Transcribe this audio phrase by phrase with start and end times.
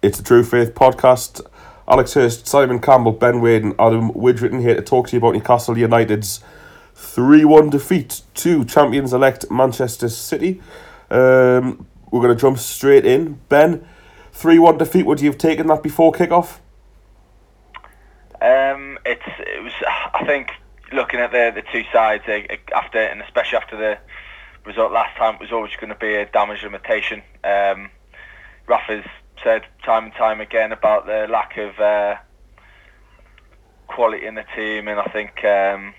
[0.00, 1.44] It's the True Faith podcast.
[1.88, 5.34] Alex Hurst, Simon Campbell, Ben Wade, and Adam Widgerton here to talk to you about
[5.34, 6.38] Newcastle United's
[6.94, 10.62] 3 1 defeat to champions elect Manchester City.
[11.10, 13.40] Um, we're going to jump straight in.
[13.48, 13.84] Ben,
[14.30, 16.60] 3 1 defeat, would you have taken that before kick-off?
[18.40, 19.72] Um, it's, it was,
[20.14, 20.50] I think,
[20.92, 23.98] looking at the, the two sides, eh, after and especially after the
[24.64, 27.20] result last time, it was always going to be a damage limitation.
[27.42, 27.90] Um,
[28.68, 29.04] Rafa's
[29.42, 32.16] said time and time again about the lack of uh,
[33.86, 35.94] quality in the team, and I think um,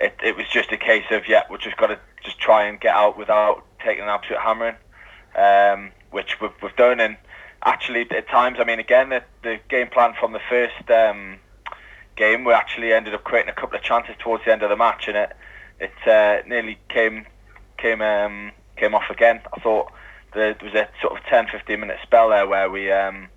[0.00, 2.80] it, it was just a case of yeah, we've just got to just try and
[2.80, 4.76] get out without taking an absolute hammering,
[5.36, 7.00] um, which we've, we've done.
[7.00, 7.16] And
[7.62, 11.38] actually, at times, I mean, again, the, the game plan from the first um,
[12.16, 14.76] game, we actually ended up creating a couple of chances towards the end of the
[14.76, 15.32] match, and it
[15.80, 17.26] it uh, nearly came
[17.78, 19.40] came um, came off again.
[19.52, 19.90] I thought
[20.34, 23.28] there was a sort of 10, 15 minute spell there where we um,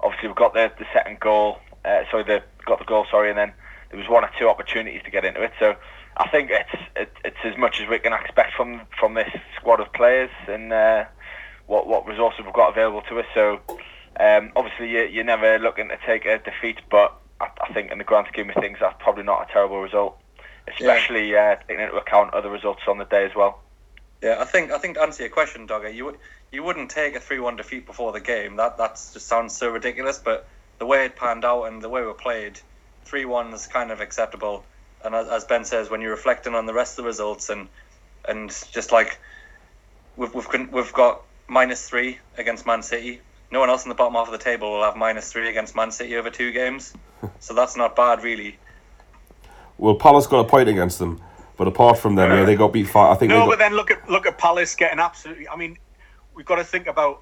[0.00, 3.38] obviously we got the, the second goal, uh, sorry, the got the goal, sorry, and
[3.38, 3.52] then
[3.90, 5.52] there was one or two opportunities to get into it.
[5.58, 5.76] So
[6.16, 9.80] I think it's it, it's as much as we can expect from from this squad
[9.80, 11.04] of players and uh,
[11.66, 13.26] what what resources we've got available to us.
[13.34, 13.60] So
[14.18, 17.98] um, obviously you, you're never looking to take a defeat, but I, I, think in
[17.98, 20.18] the grand scheme of things that's probably not a terrible result,
[20.66, 21.56] especially yeah.
[21.58, 23.60] uh, taking into account other results on the day as well.
[24.22, 26.18] Yeah, I think I think to answer your question, Dogger, you would
[26.50, 28.56] you wouldn't take a three one defeat before the game.
[28.56, 30.18] That that just sounds so ridiculous.
[30.18, 30.48] But
[30.78, 32.60] the way it panned out and the way we played,
[33.04, 34.64] three one is kind of acceptable.
[35.04, 37.68] And as, as Ben says, when you're reflecting on the rest of the results and
[38.28, 39.18] and just like
[40.16, 43.20] we've we've we've got minus three against Man City.
[43.50, 45.74] No one else in the bottom half of the table will have minus three against
[45.74, 46.92] Man City over two games.
[47.40, 48.58] so that's not bad, really.
[49.78, 51.22] Well, Palace got a point against them.
[51.58, 53.10] But apart from them, yeah, they got beat five.
[53.10, 53.30] I think.
[53.30, 53.48] No, got...
[53.48, 55.48] but then look at look at Palace getting absolutely.
[55.48, 55.76] I mean,
[56.34, 57.20] we've got to think about.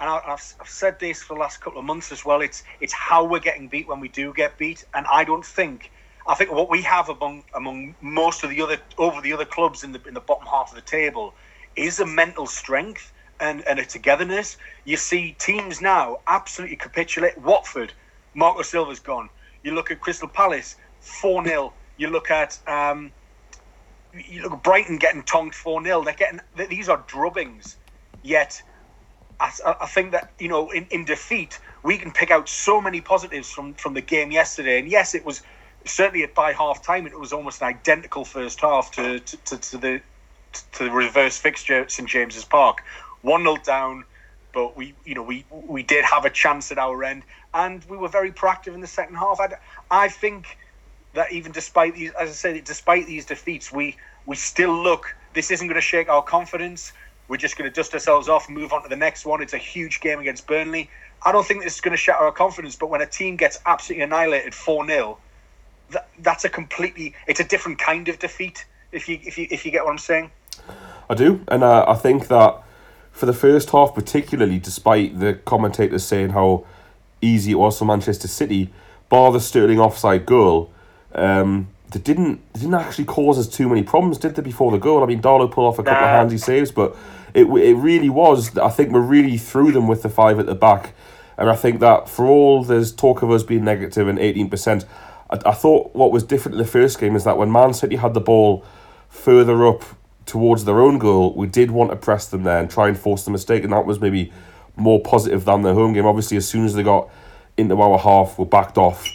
[0.00, 2.40] And I, have I've said this for the last couple of months as well.
[2.40, 5.90] It's it's how we're getting beat when we do get beat, and I don't think.
[6.26, 9.84] I think what we have among among most of the other over the other clubs
[9.84, 11.34] in the in the bottom half of the table
[11.76, 14.56] is a mental strength and, and a togetherness.
[14.84, 17.36] You see teams now absolutely capitulate.
[17.38, 17.92] Watford,
[18.34, 19.28] Marco Silva's gone.
[19.62, 21.72] You look at Crystal Palace, 4 0.
[21.96, 23.12] You look at um,
[24.28, 26.04] you look Brighton getting tonked 4 0.
[26.04, 27.76] They're getting, these are drubbings.
[28.22, 28.62] Yet,
[29.40, 33.00] I, I think that, you know, in, in defeat, we can pick out so many
[33.00, 34.78] positives from, from the game yesterday.
[34.78, 35.42] And yes, it was
[35.84, 39.78] certainly by half time, it was almost an identical first half to, to, to, to
[39.78, 40.00] the
[40.72, 42.82] to the reverse fixture at St James's Park.
[43.22, 44.04] 1 0 down,
[44.52, 47.96] but we, you know, we we did have a chance at our end, and we
[47.96, 49.40] were very proactive in the second half.
[49.40, 49.56] I,
[49.90, 50.58] I think
[51.14, 55.14] that even despite these, as I said, despite these defeats, we we still look.
[55.32, 56.92] This isn't going to shake our confidence.
[57.26, 59.42] We're just going to dust ourselves off and move on to the next one.
[59.42, 60.90] It's a huge game against Burnley.
[61.24, 62.76] I don't think this is going to shatter our confidence.
[62.76, 65.18] But when a team gets absolutely annihilated four 0
[65.90, 67.14] that, that's a completely.
[67.26, 68.66] It's a different kind of defeat.
[68.92, 70.30] If you if you if you get what I'm saying.
[71.08, 72.62] I do, and uh, I think that
[73.12, 76.64] for the first half, particularly, despite the commentators saying how
[77.20, 78.72] easy it was for Manchester City,
[79.08, 80.70] bar the Sterling offside goal,
[81.14, 84.42] um, they didn't they didn't actually cause us too many problems, did they?
[84.42, 86.12] Before the goal, I mean, Darlow pulled off a couple nah.
[86.12, 86.96] of handy saves, but
[87.32, 88.56] it it really was.
[88.58, 90.94] I think we really threw them with the five at the back,
[91.38, 94.84] and I think that for all there's talk of us being negative and eighteen percent,
[95.30, 97.96] I, I thought what was different in the first game is that when Man City
[97.96, 98.64] had the ball
[99.08, 99.84] further up
[100.26, 103.24] towards their own goal, we did want to press them there and try and force
[103.24, 104.32] the mistake, and that was maybe
[104.74, 106.06] more positive than the home game.
[106.06, 107.08] Obviously, as soon as they got
[107.56, 109.06] into our half, we backed off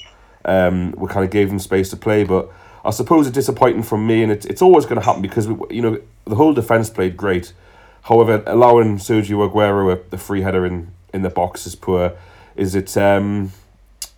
[0.50, 2.51] um, we kind of gave them space to play, but
[2.84, 5.75] I suppose it's disappointing from me, and it's it's always going to happen because we,
[5.75, 7.54] you know the whole defense played great.
[8.04, 12.13] However, allowing Sergio Aguero a, the free header in in the box is poor.
[12.56, 13.51] Is it um,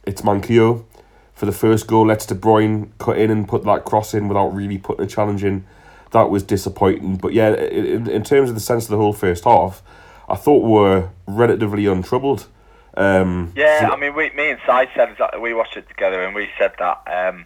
[0.06, 0.86] it's Manquillo
[1.33, 2.06] for the first goal.
[2.06, 5.44] Let's De Bruyne cut in and put that cross in without really putting a challenge
[5.44, 5.66] in.
[6.12, 7.16] That was disappointing.
[7.16, 9.81] But yeah, in, in terms of the sense of the whole first half,
[10.30, 12.48] I thought we were relatively untroubled.
[12.96, 15.40] Um, Yeah, so- I mean, we, me and Sai said exactly.
[15.40, 17.46] We watched it together, and we said that um,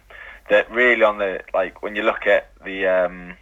[0.50, 3.36] that really on the like when you look at the um,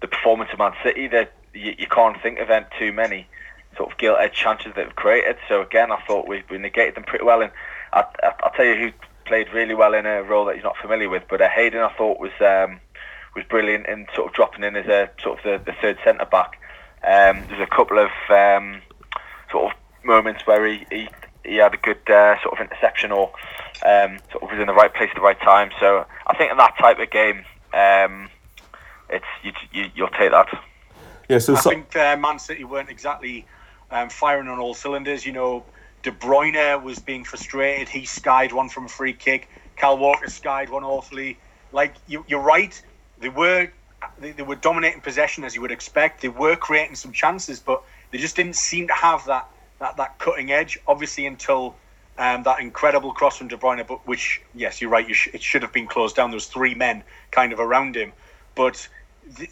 [0.00, 3.26] the performance of Man City, that you, you can't think of any- too many
[3.76, 5.36] sort of gilt edged chances that they've created.
[5.48, 7.40] So again, I thought we, we negated them pretty well.
[7.40, 7.50] And
[7.94, 8.90] I, I, I'll tell you who
[9.24, 11.90] played really well in a role that he's not familiar with, but uh, Hayden I
[11.94, 12.80] thought was um,
[13.34, 16.26] was brilliant in sort of dropping in as a sort of the, the third centre
[16.26, 16.58] back.
[17.02, 18.82] Um, there's a couple of um,
[19.50, 21.08] sort of moments where he, he,
[21.44, 23.32] he had a good uh, sort of interception or
[23.84, 25.70] um, sort of was in the right place at the right time.
[25.80, 28.28] So I think in that type of game, um,
[29.10, 30.48] it's you, you, you'll take that.
[31.28, 33.46] yeah, so, I so think uh, Man City weren't exactly
[33.90, 35.26] um, firing on all cylinders.
[35.26, 35.64] You know,
[36.02, 37.88] De Bruyne was being frustrated.
[37.88, 39.48] He skied one from a free kick.
[39.76, 41.38] Cal Walker skied one awfully.
[41.72, 42.80] Like you, you're right.
[43.18, 43.70] They were
[44.18, 46.22] they, they were dominating possession as you would expect.
[46.22, 49.48] They were creating some chances, but they just didn't seem to have that
[49.82, 50.78] that, that cutting edge.
[50.86, 51.74] Obviously, until
[52.18, 55.06] um, that incredible cross from De Bruyne, but which yes, you're right.
[55.06, 56.30] You sh- it should have been closed down.
[56.30, 58.12] There was three men kind of around him,
[58.54, 58.88] but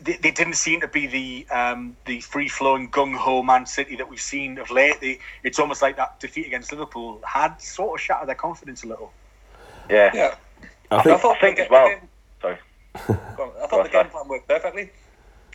[0.00, 3.96] they, they didn't seem to be the um, the free flowing gung ho Man City
[3.96, 5.00] that we've seen of late.
[5.00, 8.86] They, it's almost like that defeat against Liverpool had sort of shattered their confidence a
[8.88, 9.12] little.
[9.88, 10.10] Yeah.
[10.14, 10.34] Yeah.
[10.90, 12.08] I I think thought I think the as well- ga- game-
[12.42, 12.58] Sorry.
[13.38, 13.50] On.
[13.62, 14.90] I thought the game plan worked perfectly.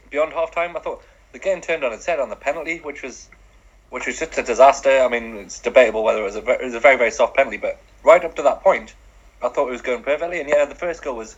[0.10, 3.02] Beyond half time, I thought the game turned on its head on the penalty, which
[3.04, 3.28] was
[3.96, 5.00] which was just a disaster.
[5.00, 7.34] I mean, it's debatable whether it was a ve- it was a very very soft
[7.34, 8.94] penalty, but right up to that point,
[9.42, 10.42] I thought it was going perfectly.
[10.42, 11.38] And yeah, the first goal was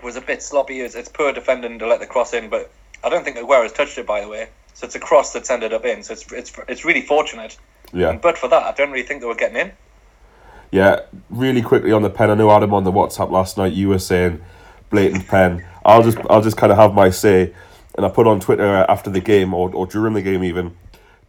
[0.00, 0.82] was a bit sloppy.
[0.82, 2.70] It's, it's poor defending to let the cross in, but
[3.02, 4.50] I don't think Aguero's touched it by the way.
[4.74, 6.04] So it's a cross that's ended up in.
[6.04, 7.58] So it's it's it's really fortunate.
[7.92, 8.10] yeah.
[8.10, 9.72] And but for that, I don't really think they were getting in.
[10.70, 12.30] Yeah, really quickly on the pen.
[12.30, 13.72] I know Adam on the WhatsApp last night.
[13.72, 14.40] You were saying
[14.90, 15.66] blatant pen.
[15.84, 17.52] I'll just I'll just kind of have my say,
[17.96, 20.76] and I put on Twitter after the game or, or during the game even.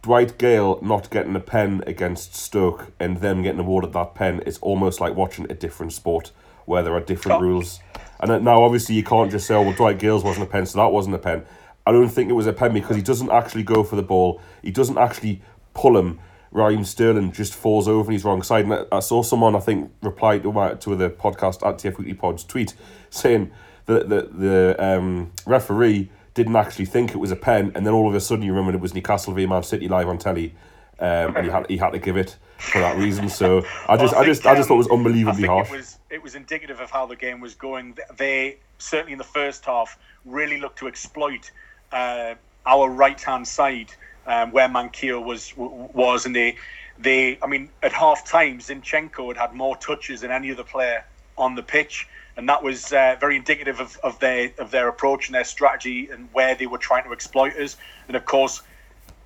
[0.02, 4.58] Dwight Gayle not getting a pen against Stoke and them getting awarded that pen is
[4.58, 6.32] almost like watching a different sport
[6.64, 7.44] where there are different Oh.
[7.46, 7.80] rules.
[8.20, 10.78] And now obviously you can't just say, oh well, Dwight Gayle's wasn't a pen, so
[10.78, 11.44] that wasn't a pen.
[11.86, 14.40] I don't think it was a pen because he doesn't actually go for the ball.
[14.62, 15.42] He doesn't actually
[15.74, 16.18] pull him.
[16.52, 18.64] Ryan Sterling just falls over on his wrong side.
[18.64, 21.98] And I, I saw someone, I think, reply to my to the podcast at TF
[21.98, 22.74] Weekly Pod's tweet
[23.08, 23.50] saying
[23.86, 26.10] that the, the um, referee
[26.42, 28.74] didn't actually think it was a pen, and then all of a sudden you remembered
[28.74, 30.54] it was Newcastle v Man City live on telly,
[30.98, 33.28] um, and he had he had to give it for that reason.
[33.28, 33.58] So
[33.88, 35.68] I just Well, I just think, I just thought it was um, unbelievably I harsh.
[35.68, 37.96] It was it was indicative of how the game was going.
[38.16, 41.50] They certainly in the first half really looked to exploit
[41.92, 42.34] uh,
[42.66, 43.92] our right hand side
[44.26, 46.56] um, where Manquillo was was, and they
[46.98, 51.04] they I mean at half time Zinchenko had had more touches than any other player
[51.38, 52.08] on the pitch.
[52.36, 56.08] And that was uh, very indicative of, of their of their approach and their strategy
[56.10, 57.76] and where they were trying to exploit us.
[58.08, 58.62] And of course,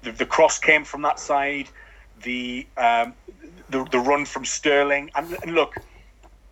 [0.03, 1.69] the, the cross came from that side.
[2.23, 3.15] The um,
[3.69, 5.75] the, the run from Sterling and, and look,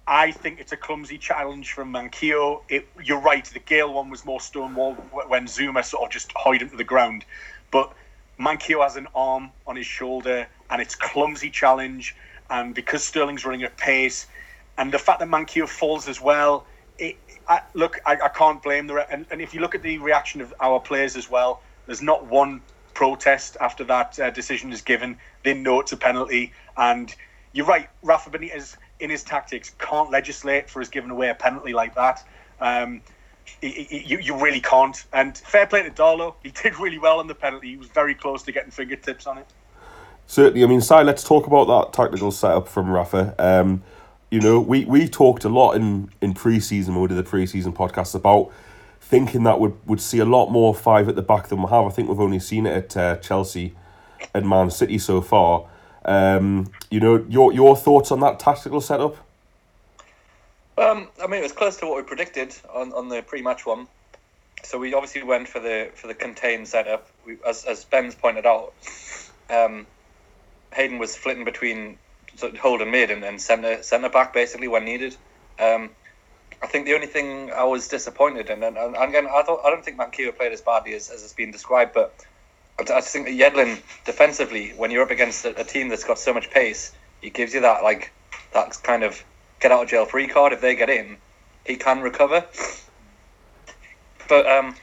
[0.07, 2.63] I think it's a clumsy challenge from Manquillo.
[2.69, 3.45] It, you're right.
[3.45, 6.85] The Gayle one was more stonewall when Zouma sort of just hoid him to the
[6.85, 7.25] ground,
[7.71, 7.93] but
[8.39, 12.17] Manquillo has an arm on his shoulder and it's clumsy challenge.
[12.51, 14.27] And because Sterling's running at pace,
[14.79, 16.67] and the fact that Manquillo falls as well,
[16.99, 17.17] it,
[17.49, 18.95] I, look, I, I can't blame the.
[18.95, 22.03] Re- and, and if you look at the reaction of our players as well, there's
[22.03, 22.61] not one
[22.95, 25.17] protest after that uh, decision is given.
[25.45, 27.15] They know it's a penalty, and
[27.53, 27.89] you're right.
[28.03, 32.27] Rafa Benitez, in his tactics, can't legislate for us giving away a penalty like that.
[32.61, 33.03] Um,
[33.61, 35.05] you, you really can't.
[35.13, 36.35] And fair play to Darlow.
[36.43, 37.71] He did really well on the penalty.
[37.71, 39.47] He was very close to getting fingertips on it.
[40.27, 43.35] Certainly, I mean, Si, let's talk about that tactical setup from Rafa.
[43.39, 43.83] Um,
[44.33, 47.23] you know, we, we talked a lot in, in pre season when we did the
[47.23, 48.51] pre season podcast about
[48.99, 51.85] thinking that would would see a lot more five at the back than we have.
[51.85, 53.75] I think we've only seen it at uh, Chelsea
[54.33, 55.67] and Man City so far.
[56.07, 59.17] Um, you know, your your thoughts on that tactical setup?
[60.79, 63.87] Um, I mean, it was close to what we predicted on, on the pre-match one.
[64.63, 67.07] So we obviously went for the for the contained setup.
[67.27, 68.73] We, as as Ben's pointed out,
[69.51, 69.87] um,
[70.73, 71.99] Hayden was flitting between
[72.61, 75.17] holding mid and, and centre centre back basically when needed.
[75.59, 75.91] Um,
[76.63, 79.71] I think the only thing I was disappointed in, and, and again, I thought I
[79.71, 82.15] don't think Manquillo played as badly as, as it's been described, but
[82.79, 86.05] I, I just think that Yedlin defensively, when you're up against a, a team that's
[86.05, 88.13] got so much pace, he gives you that like
[88.53, 89.23] that kind of
[89.61, 90.53] get out of jail free card.
[90.53, 91.17] If they get in,
[91.67, 92.45] he can recover.
[94.29, 94.77] But um,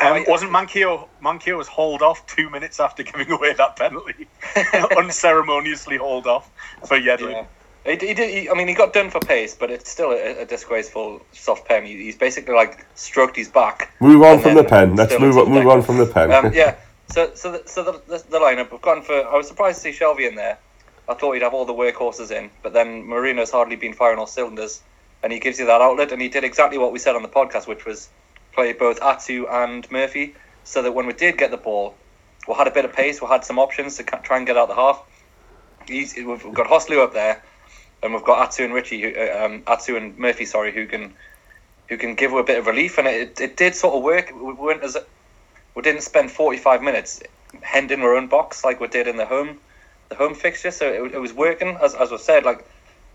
[0.00, 4.26] Um, wasn't Manquillo Manquillo was hauled off two minutes after giving away that penalty,
[4.96, 6.50] unceremoniously hauled off
[6.86, 7.32] for Yedlin.
[7.32, 7.46] Yeah.
[7.84, 8.30] He, he did.
[8.30, 11.66] He, I mean, he got done for pace, but it's still a, a disgraceful soft
[11.66, 11.84] pen.
[11.84, 13.92] He, he's basically like stroked his back.
[14.00, 14.94] Move on from the pen.
[14.96, 16.32] Let's move on, move on from the pen.
[16.32, 16.76] Um, yeah.
[17.08, 19.12] So, so, the, so the, the, the lineup we've gone for.
[19.12, 20.56] I was surprised to see Shelvey in there.
[21.06, 24.26] I thought he'd have all the workhorses in, but then Merino's hardly been firing all
[24.26, 24.80] cylinders,
[25.22, 27.28] and he gives you that outlet, and he did exactly what we said on the
[27.28, 28.08] podcast, which was
[28.52, 31.94] play both Atsu and Murphy, so that when we did get the ball,
[32.46, 34.68] we had a bit of pace, we had some options to try and get out
[34.68, 35.02] the half.
[35.88, 37.42] We've got Joselu up there,
[38.02, 41.14] and we've got Atsu and Ritchie, uh, um, Atsu and Murphy, sorry, who can
[41.88, 44.32] who can give a bit of relief, and it, it did sort of work.
[44.34, 44.96] We weren't as
[45.74, 47.20] we didn't spend forty five minutes
[47.60, 49.60] hemmed in our own box like we did in the home
[50.08, 51.76] the home fixture, so it, it was working.
[51.82, 52.64] As as I said, like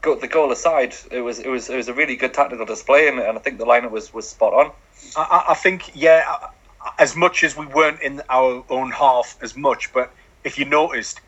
[0.02, 3.08] go, the goal aside, it was it was it was a really good tactical display,
[3.08, 4.72] and, and I think the lineup was was spot on.
[5.16, 6.24] I, I- think, yeah,
[7.00, 10.14] as much as we weren't in our own half as much, but
[10.44, 11.22] if you noticed,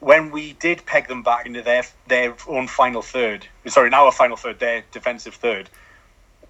[0.00, 4.12] when we did peg them back into their their own final third, sorry, in our
[4.12, 5.70] final third, their defensive third,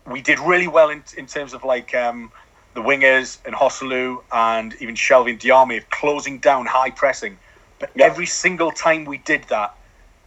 [0.06, 2.32] we did really well in, in terms of like um,
[2.74, 7.38] the wingers and Joselu and even Shelvey and Diame of closing down high pressing.
[7.78, 8.06] But Yeah.
[8.06, 9.74] every single time we did that,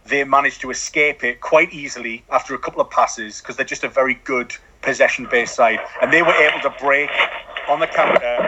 [0.06, 3.84] they managed to escape it quite easily after a couple of passes because they're just
[3.84, 5.82] a very good possession based side.
[6.00, 7.32] And they were able to break
[7.66, 8.44] on the counter.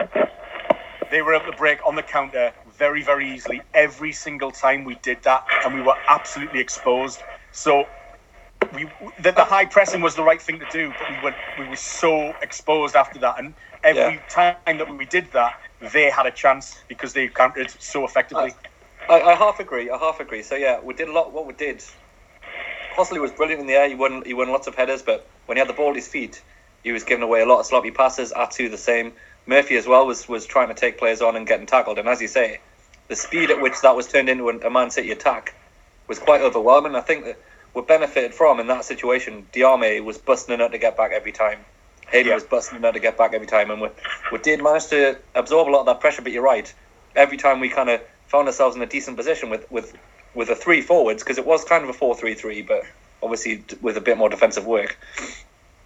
[1.09, 4.95] They were able to break on the counter very, very easily every single time we
[4.95, 5.43] did that.
[5.63, 7.23] And we were absolutely exposed.
[7.51, 7.89] So
[8.71, 8.85] we
[9.19, 11.77] the, the high pressing was the right thing to do, but we were we were
[11.77, 14.21] so exposed after that, and every Yeah.
[14.29, 18.53] time that we did that, they had a chance because they countered so effectively.
[19.09, 19.89] I, I half agree.
[19.89, 20.43] I half agree.
[20.43, 21.33] So yeah, we did a lot.
[21.33, 21.83] What we did,
[22.95, 23.89] Joselu was brilliant in the air.
[23.89, 24.23] He won.
[24.25, 26.41] He won lots of headers, but when he had the ball at his feet,
[26.83, 28.31] he was giving away a lot of sloppy passes.
[28.31, 29.13] Atsu the same.
[29.45, 31.97] Murphy as well was was trying to take players on and getting tackled.
[31.99, 32.59] And as you say,
[33.07, 35.53] the speed at which that was turned into a Man City attack
[36.07, 36.95] was quite overwhelming.
[36.95, 37.39] I think that
[37.73, 39.47] we benefited from in that situation.
[39.53, 41.59] Diame was busting out to get back every time.
[42.09, 42.35] Haley Yeah.
[42.35, 43.87] was busting out to get back every time, and we,
[44.31, 46.21] we did manage to absorb a lot of that pressure.
[46.21, 46.71] But you're right.
[47.15, 49.95] Every time we kind of found ourselves in a decent position with with
[50.33, 52.83] with the three forwards because it was kind of a four-three-three, but
[53.21, 54.97] obviously with a bit more defensive work.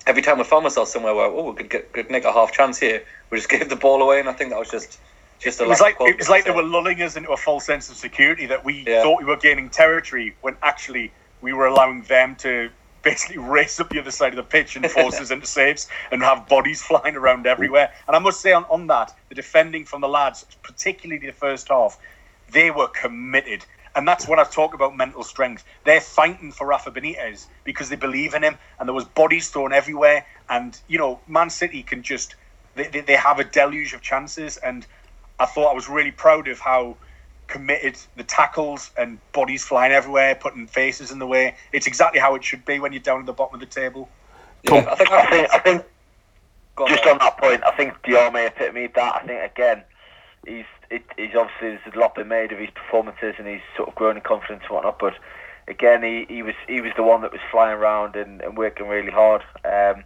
[0.08, 2.52] Every time we found ourselves somewhere where oh we could get could nick a half
[2.52, 5.00] chance here, we just gave the ball away, and I think that was just
[5.40, 7.66] just a It was like it was like they were lulling us into a false
[7.66, 9.02] sense of security that we Yeah.
[9.02, 11.12] thought we were gaining territory when actually
[11.42, 12.70] we were allowing them to
[13.04, 16.24] basically race up the other side of the pitch and force us into saves and
[16.24, 17.92] have bodies flying around everywhere.
[18.08, 21.68] And I must say on, on that, the defending from the lads, particularly the first
[21.70, 21.98] half,
[22.52, 23.66] they were committed.
[23.96, 25.64] And that's when I talk about mental strength.
[25.86, 29.72] They're fighting for Rafa Benitez because they believe in him, and there was bodies thrown
[29.72, 30.26] everywhere.
[30.50, 32.36] And you know, Man City can just
[32.76, 34.58] they, they, they have a deluge of chances.
[34.58, 34.86] And
[35.40, 36.98] I thought I was really proud of how
[37.48, 41.56] committed the tackles and bodies flying everywhere, putting faces in the way.
[41.72, 44.10] It's exactly how it should be when you're down at the bottom of the table.
[44.64, 45.86] Yeah, I think I think I think
[46.88, 49.16] just on that point, I think Diame epitomed that.
[49.16, 49.84] I think again,
[50.46, 53.90] he's it, he's obviously there's a lot been made of his performances and he's sort
[53.90, 55.00] of grown in confidence and whatnot.
[55.00, 55.14] But
[55.68, 58.88] again, he, he was he was the one that was flying around and, and working
[58.88, 59.42] really hard.
[59.64, 60.04] Um,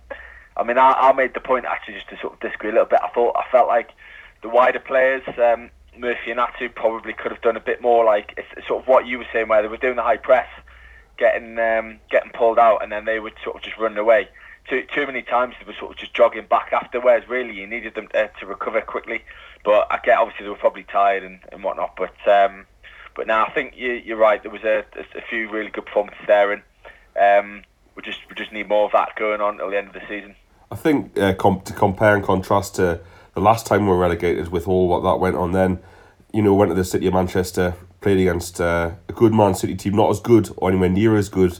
[0.57, 2.87] I mean, I, I made the point actually just to sort of disagree a little
[2.87, 2.99] bit.
[3.03, 3.91] I thought I felt like
[4.41, 8.05] the wider players, um, Murphy and Atsu, probably could have done a bit more.
[8.05, 10.47] Like it's sort of what you were saying, where they were doing the high press,
[11.17, 14.29] getting um, getting pulled out, and then they would sort of just run away.
[14.69, 16.99] Too too many times they were sort of just jogging back after.
[16.99, 19.23] Whereas really you needed them uh, to recover quickly.
[19.63, 21.95] But I get obviously they were probably tired and, and whatnot.
[21.97, 22.65] But um,
[23.15, 24.41] but now I think you, you're right.
[24.41, 26.61] There was a, a, few really good performances there, and
[27.19, 27.63] um,
[27.95, 30.07] we just we just need more of that going on till the end of the
[30.07, 30.35] season.
[30.71, 33.01] I think uh, to compare and contrast to
[33.33, 35.79] the last time we were relegated with all what that went on then,
[36.31, 39.75] you know, went to the City of Manchester, played against uh, a good Man City
[39.75, 41.59] team, not as good or anywhere near as good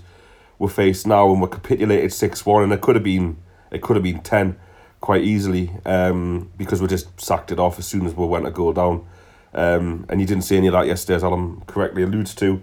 [0.60, 3.38] we're faced now and we're capitulated 6-1 and it could have been
[3.72, 4.58] it could have been 10
[5.01, 8.51] quite easily um, because we just sacked it off as soon as we went a
[8.51, 9.06] goal down.
[9.54, 12.62] Um, and you didn't see any of that yesterday as Alan correctly alludes to.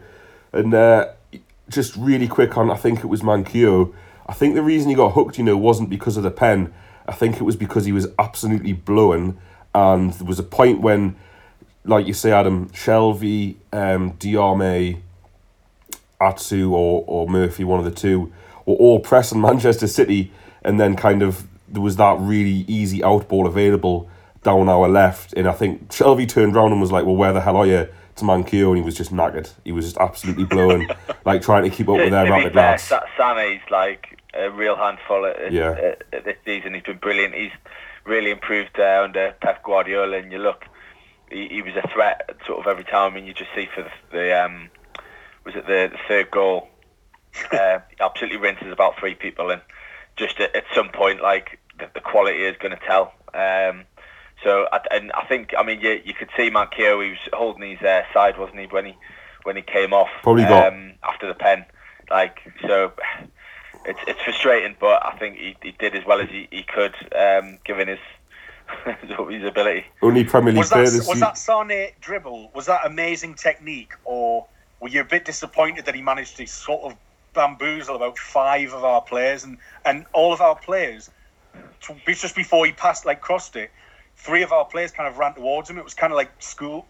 [0.53, 1.09] And uh,
[1.69, 3.95] just really quick on I think it was Manquillo.
[4.27, 6.73] I think the reason he got hooked you know wasn't because of the pen.
[7.07, 9.39] I think it was because he was absolutely blowing
[9.75, 11.17] and there was a point when
[11.85, 15.01] like you say Adam Shelvey um, Diame
[16.21, 18.33] Atsu or, or Murphy, one of the two,
[18.65, 20.33] were all pressing Manchester City,
[20.63, 24.09] and then kind of there was that really easy out ball available
[24.43, 27.41] down our left, and I think Shelvey turned around and was like, "Well, where the
[27.41, 29.51] hell are you?" to Manquillo, and he was just knackered.
[29.65, 30.89] He was just absolutely blowing,
[31.27, 32.85] like trying to keep up with their to rapid lads.
[32.85, 35.73] Sa- Sane's like a real handful at, Yeah.
[35.73, 36.73] at, at this season.
[36.73, 37.35] He's been brilliant.
[37.35, 37.51] He's
[38.05, 40.65] really improved uh, under Pep Guardiola, and you look,
[41.31, 43.17] he, he was a threat sort of every time.
[43.17, 44.71] and you just see for the, the um,
[45.47, 46.69] was it the, the third goal,
[47.53, 49.63] uh, he absolutely rinses about three people, and
[50.17, 53.15] just at, at some point, like the, the quality is going to tell.
[53.33, 53.85] Um,
[54.43, 57.71] so, I, and I think, I mean, you, you could see Manquillo, he was holding
[57.71, 58.97] his uh, side, wasn't he, when he
[59.45, 61.65] when he came off Probably got- um, after the pen.
[62.11, 62.93] Like, so
[63.85, 66.95] it's it's frustrating, but I think he, he did as well as he, he could,
[67.17, 67.99] um, given his
[69.31, 69.87] his ability.
[70.03, 72.51] Only Premier League Was that this was that Sane dribble?
[72.55, 74.47] Was that amazing technique, or
[74.81, 76.99] were you a bit disappointed that he managed to sort of
[77.35, 81.11] bamboozle about five of our players and and all of our players?
[82.07, 83.71] Just before he passed, like crossed it,
[84.17, 85.79] three of our players kind of ran towards him.
[85.79, 86.87] It was kind of like school,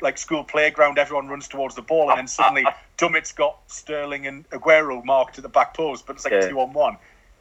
[0.00, 0.98] like school playground.
[0.98, 2.64] Everyone runs towards the ball, and then suddenly
[2.96, 6.48] Dummett's got Sterling and Aguero marked at the back post, but it's like Yeah.
[6.48, 6.96] two on one.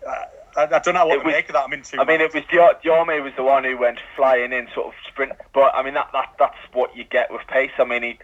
[0.06, 0.12] Uh,
[0.56, 1.64] I, I don't know what It to was- make of that.
[1.66, 2.00] I'm in two.
[2.00, 4.94] I mean, it was Dior- Diame was the one who went flying in, sort of
[5.08, 5.34] sprint.
[5.54, 7.72] But I mean, that, that that's what you get with pace.
[7.80, 8.20] I mean, he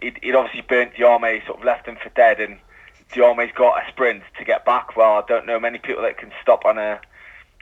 [0.00, 2.58] he'd, he'd obviously burnt Diame, sort of left him for dead, and
[3.12, 4.96] Diame's got a sprint to get back.
[4.96, 7.00] Well, I don't know many people that can stop on a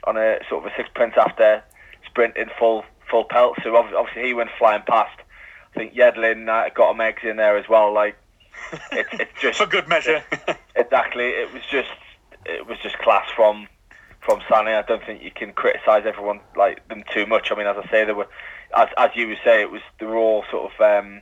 [0.05, 1.63] on a sort of a sixpence after
[2.05, 3.57] sprint in full full pelt.
[3.63, 5.19] So obviously he went flying past.
[5.75, 7.93] I think Yedlin uh, got a Megs in there as well.
[7.93, 8.15] Like
[8.91, 10.23] it's it's just for good measure.
[10.75, 11.29] exactly.
[11.29, 11.89] It was just
[12.45, 13.67] it was just class from
[14.21, 14.77] from Sané.
[14.77, 17.51] I don't think you can criticise everyone like them too much.
[17.51, 18.27] I mean, as I say, they were
[18.75, 21.21] as as you would say, it was they were all sort of um,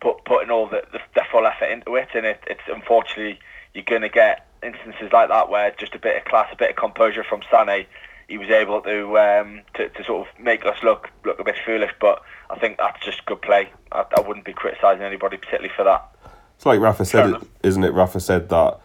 [0.00, 3.38] put putting all the, the, the full effort into it, and it, it's unfortunately
[3.74, 6.70] you're going to get instances like that where just a bit of class, a bit
[6.70, 7.86] of composure from Sané.
[8.28, 11.56] He was able to, um, to to sort of make us look look a bit
[11.64, 13.70] foolish, but I think that's just good play.
[13.92, 16.14] I, I wouldn't be criticising anybody particularly for that.
[16.56, 17.44] It's like Rafa said, enough.
[17.62, 17.92] isn't it?
[17.92, 18.80] Rafa said that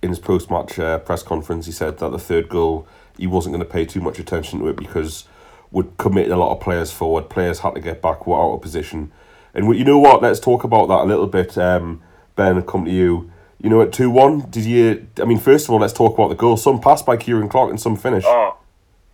[0.00, 1.66] in his post-match uh, press conference.
[1.66, 2.86] He said that the third goal
[3.18, 5.26] he wasn't going to pay too much attention to it because
[5.70, 7.28] would commit a lot of players forward.
[7.28, 9.12] Players had to get back, were out of position.
[9.54, 10.20] And you know what?
[10.20, 11.56] Let's talk about that a little bit.
[11.56, 12.02] Um,
[12.36, 13.30] Ben, come to you.
[13.60, 15.06] You know, at two one, did you?
[15.18, 16.62] I mean, first of all, let's talk about the goals.
[16.62, 18.26] Some passed by Ciaran Clark and some finished.
[18.28, 18.56] Oh,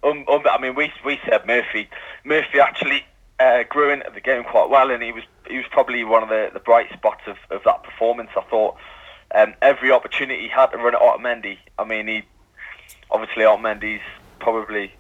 [0.03, 1.89] um, um, I mean, we we said Murphy.
[2.25, 3.05] Murphy actually
[3.39, 6.31] uh, grew into the game quite well, and he was he was probably one of
[6.31, 8.31] the, the bright spots of, of that performance.
[8.37, 8.77] I thought
[9.35, 11.59] um, every opportunity he had to run at Otamendi.
[11.79, 12.23] I mean, he
[13.11, 14.03] obviously Otamendi's
[14.39, 14.93] probably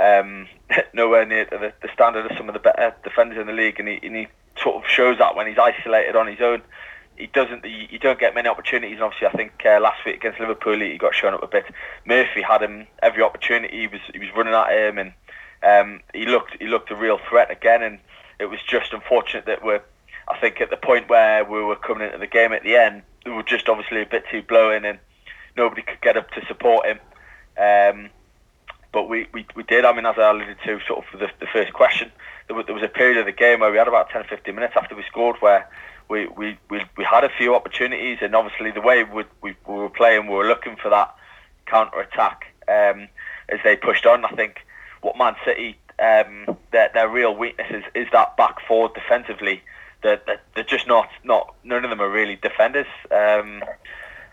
[0.00, 0.48] um,
[0.94, 3.88] nowhere near the, the standard of some of the better defenders in the league, and
[3.88, 4.26] he, and he
[4.62, 6.62] sort of shows that when he's isolated on his own.
[7.16, 7.64] He doesn't.
[7.64, 10.98] You don't get many opportunities, and obviously, I think uh, last week against Liverpool, he
[10.98, 11.64] got shown up a bit.
[12.04, 13.80] Murphy had him every opportunity.
[13.80, 15.12] He was he was running at him, and
[15.62, 17.82] um, he looked he looked a real threat again.
[17.82, 17.98] And
[18.38, 19.80] it was just unfortunate that we're.
[20.28, 23.02] I think at the point where we were coming into the game at the end,
[23.24, 24.98] we were just obviously a bit too blowing, and
[25.56, 26.98] nobody could get up to support him.
[27.56, 28.10] Um,
[28.92, 29.84] but we, we, we did.
[29.84, 32.10] I mean, as I alluded to, sort of for the, the first question,
[32.46, 34.54] there was, there was a period of the game where we had about 10 15
[34.54, 35.68] minutes after we scored where
[36.08, 39.74] we, we, we, we had a few opportunities, and obviously the way we, we, we
[39.74, 41.14] were playing, we were looking for that
[41.66, 43.08] counter attack um,
[43.48, 44.24] as they pushed on.
[44.24, 44.64] I think
[45.00, 49.62] what Man City, um, their, their real weakness is, is that back forward defensively.
[50.02, 52.86] They're, they're, they're just not, not, none of them are really defenders.
[53.10, 53.64] Um,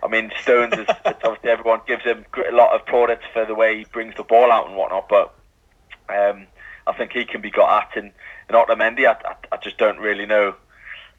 [0.03, 3.79] I mean, Stones is obviously everyone gives him a lot of plaudits for the way
[3.79, 5.33] he brings the ball out and whatnot, but
[6.09, 6.45] um,
[6.87, 7.97] I think he can be got at.
[7.97, 8.11] And,
[8.49, 10.55] and Otamendi, I, I, I just don't really know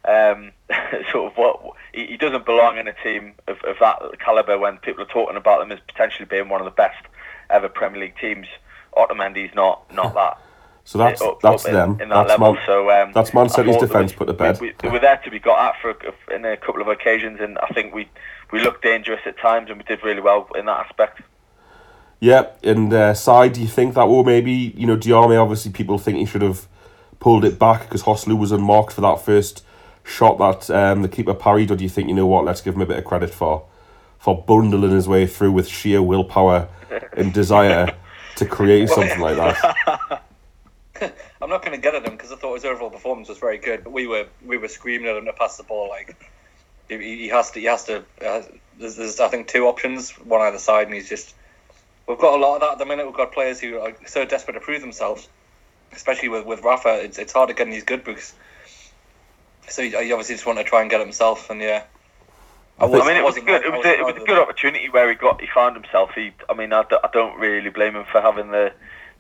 [0.05, 0.53] um,
[1.12, 1.61] sort of what
[1.92, 5.37] he, he doesn't belong in a team of, of that caliber when people are talking
[5.37, 7.03] about them as potentially being one of the best
[7.50, 8.46] ever Premier League teams.
[8.96, 10.38] Otamendi's not not that.
[10.87, 11.90] So that's up- that's up them.
[12.00, 12.55] in that that's level.
[12.55, 14.61] Man, so um, that's Man City's defence put to bed.
[14.61, 16.88] We, we, they were there to be got at for a- in a couple of
[16.88, 18.09] occasions, and I think we
[18.53, 21.22] we looked dangerous at times, and we did really well in that aspect.
[22.24, 25.38] Yeah, and uh, side, do you think that will maybe you know Diame?
[25.38, 26.66] Obviously, people think he should have
[27.20, 29.62] pulled it back because Joselu was unmarked for that first
[30.04, 31.70] shot that um, the keeper parried.
[31.70, 32.46] Or do you think you know what?
[32.46, 33.66] Let's give him a bit of credit for
[34.18, 36.70] for bundling his way through with sheer willpower
[37.12, 37.94] and desire
[38.37, 40.22] to create something like that.
[41.42, 43.58] I'm not going to get at him because I thought his overall performance was very
[43.58, 43.84] good.
[43.84, 45.90] But we were we were screaming at him to pass the ball.
[45.90, 46.16] Like
[46.88, 47.98] he, he has to he has to.
[48.24, 48.40] Uh,
[48.78, 51.34] there's, there's I think two options, one either side, and he's just.
[52.07, 53.07] We've got a lot of that at the minute.
[53.07, 55.29] We've got players who are so desperate to prove themselves,
[55.93, 57.01] especially with with Rafa.
[57.03, 58.35] It's it's hard to get in these good books.
[59.69, 61.85] So he, he obviously just want to try and get it himself, and yeah.
[62.79, 63.64] I, I mean, it was a good.
[63.64, 65.40] It was, it was a good opportunity where he got.
[65.40, 66.11] He found himself.
[66.14, 66.33] He.
[66.49, 68.73] I mean, I, d- I don't really blame him for having the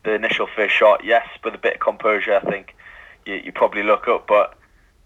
[0.02, 1.04] the initial first shot.
[1.04, 2.74] Yes, with a bit of composure, I think
[3.24, 4.26] you, you probably look up.
[4.26, 4.58] But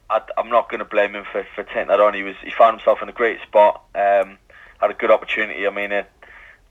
[0.08, 2.14] I, I'm not going to blame him for, for taking that on.
[2.14, 2.36] He was.
[2.42, 3.84] He found himself in a great spot.
[3.94, 4.38] Um,
[4.80, 5.66] had a good opportunity.
[5.66, 6.10] I mean, it,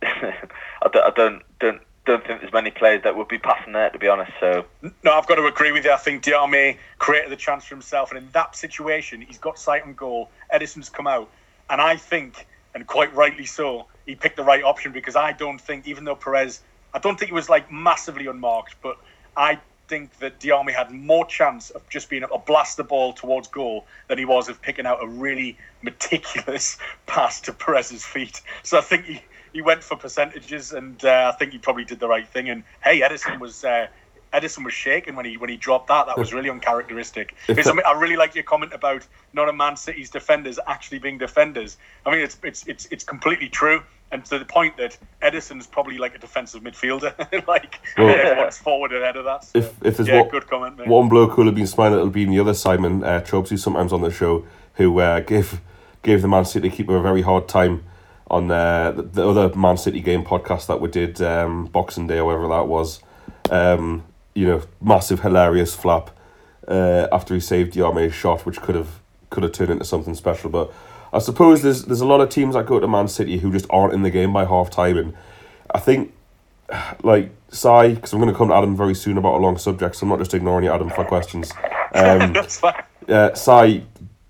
[0.03, 3.89] I, don't, I don't don't don't think there's many players that would be passing there,
[3.89, 4.31] to be honest.
[4.39, 4.65] So
[5.03, 5.91] No, I've got to agree with you.
[5.91, 9.83] I think Diame created the chance for himself, and in that situation, he's got sight
[9.83, 10.29] on goal.
[10.53, 11.29] Ederson's come out,
[11.69, 15.59] and I think, and quite rightly so, he picked the right option because I don't
[15.59, 16.61] think, even though Perez,
[16.93, 18.97] I don't think he was like massively unmarked, but
[19.35, 23.13] I think that Diame had more chance of just being able to blast the ball
[23.13, 28.41] towards goal than he was of picking out a really meticulous pass to Perez's feet.
[28.63, 29.21] So I think he,
[29.57, 32.47] he went for percentages, and uh, I think he probably did the right thing.
[32.47, 33.63] And hey, Ederson was.
[33.65, 33.87] Uh,
[34.33, 36.05] Ederson was shaking when he when he dropped that.
[36.05, 37.33] That was really uncharacteristic.
[37.47, 40.99] Because, I, mean, I really like your comment about not a Man City's defenders actually
[40.99, 41.77] being defenders.
[42.05, 45.97] I mean, it's it's it's it's completely true, and to the point that Ederson's probably
[45.97, 49.45] like a defensive midfielder, like Well- everyone's forward ahead of that.
[49.45, 50.87] So, If if there's yeah, one, good comment, mate.
[50.89, 53.93] one bloke who'll have been smiling, it'll be the other Simon uh, Tropes, who's sometimes
[53.93, 55.61] on the show, who uh, gave
[56.03, 57.85] gave the Man City keeper a very hard time
[58.29, 62.17] on uh, the, the other Man City game podcast that we did um, Boxing Day,
[62.19, 63.01] or whatever that was.
[63.49, 66.11] Um, you know, massive hilarious flap
[66.67, 70.49] uh, after he saved Diame's shot, which could have could have turned into something special.
[70.49, 70.71] But
[71.13, 73.65] I suppose there's there's a lot of teams that go to Man City who just
[73.69, 75.13] aren't in the game by half time, and
[75.73, 76.13] I think
[77.03, 79.95] like Sai, because I'm going to come to Adam very soon about a long subject,
[79.95, 81.51] so I'm not just ignoring you, Adam, for questions.
[81.93, 82.83] Um, That's fine.
[83.07, 83.83] uh, Sai,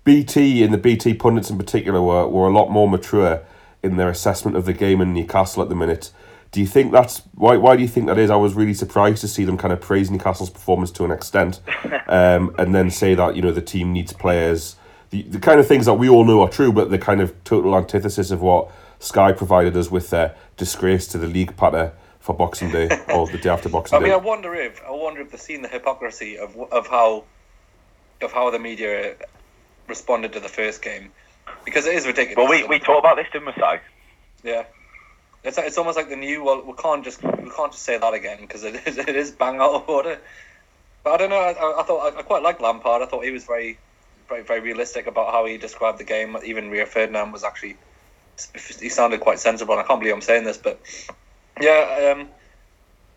[0.04, 3.42] BT and the BT pundits in particular were, were a lot more mature
[3.90, 6.10] in their assessment of the game in Newcastle at the minute.
[6.50, 7.56] Do you think that's why?
[7.56, 8.30] Why do you think that is?
[8.30, 11.60] I was really surprised to see them kind of praise Newcastle's performance to an extent,
[12.08, 14.76] um, and then say that you know the team needs players.
[15.10, 17.32] The, the kind of things that we all know are true, but the kind of
[17.44, 22.34] total antithesis of what Sky provided us with their disgrace to the league patter for
[22.34, 24.06] Boxing Day or the day after Boxing Day.
[24.06, 24.12] I mean.
[24.12, 27.24] I wonder if I wonder if they've seen the hypocrisy of of how
[28.22, 29.16] of how the media
[29.86, 31.10] responded to the first game
[31.64, 32.36] because it is ridiculous.
[32.36, 33.78] well, we we talked about this, didn't we, Si?
[34.44, 34.64] Yeah,
[35.44, 36.44] it's it's almost like the new.
[36.44, 39.30] Well, we can't just we can't just say that again because it is it is
[39.30, 40.18] bang out of order.
[41.04, 41.36] But I don't know.
[41.36, 43.02] I, I thought I, I quite liked Lampard.
[43.02, 43.78] I thought he was very,
[44.28, 46.36] very very realistic about how he described the game.
[46.44, 47.76] Even Rio Ferdinand was actually
[48.80, 49.74] he sounded quite sensible.
[49.74, 50.80] And I can't believe I'm saying this, but
[51.60, 52.14] yeah.
[52.16, 52.28] Um,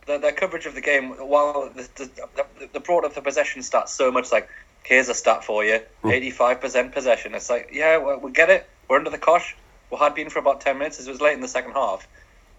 [0.07, 3.61] their, their coverage of the game, while the, the, the, the brought up the possession
[3.61, 4.49] stats so much, like
[4.83, 7.35] here's a stat for you, eighty-five percent possession.
[7.35, 8.67] It's like, yeah, we, we get it.
[8.87, 9.55] We're under the cosh.
[9.91, 10.99] We had been for about ten minutes.
[10.99, 12.07] It was late in the second half.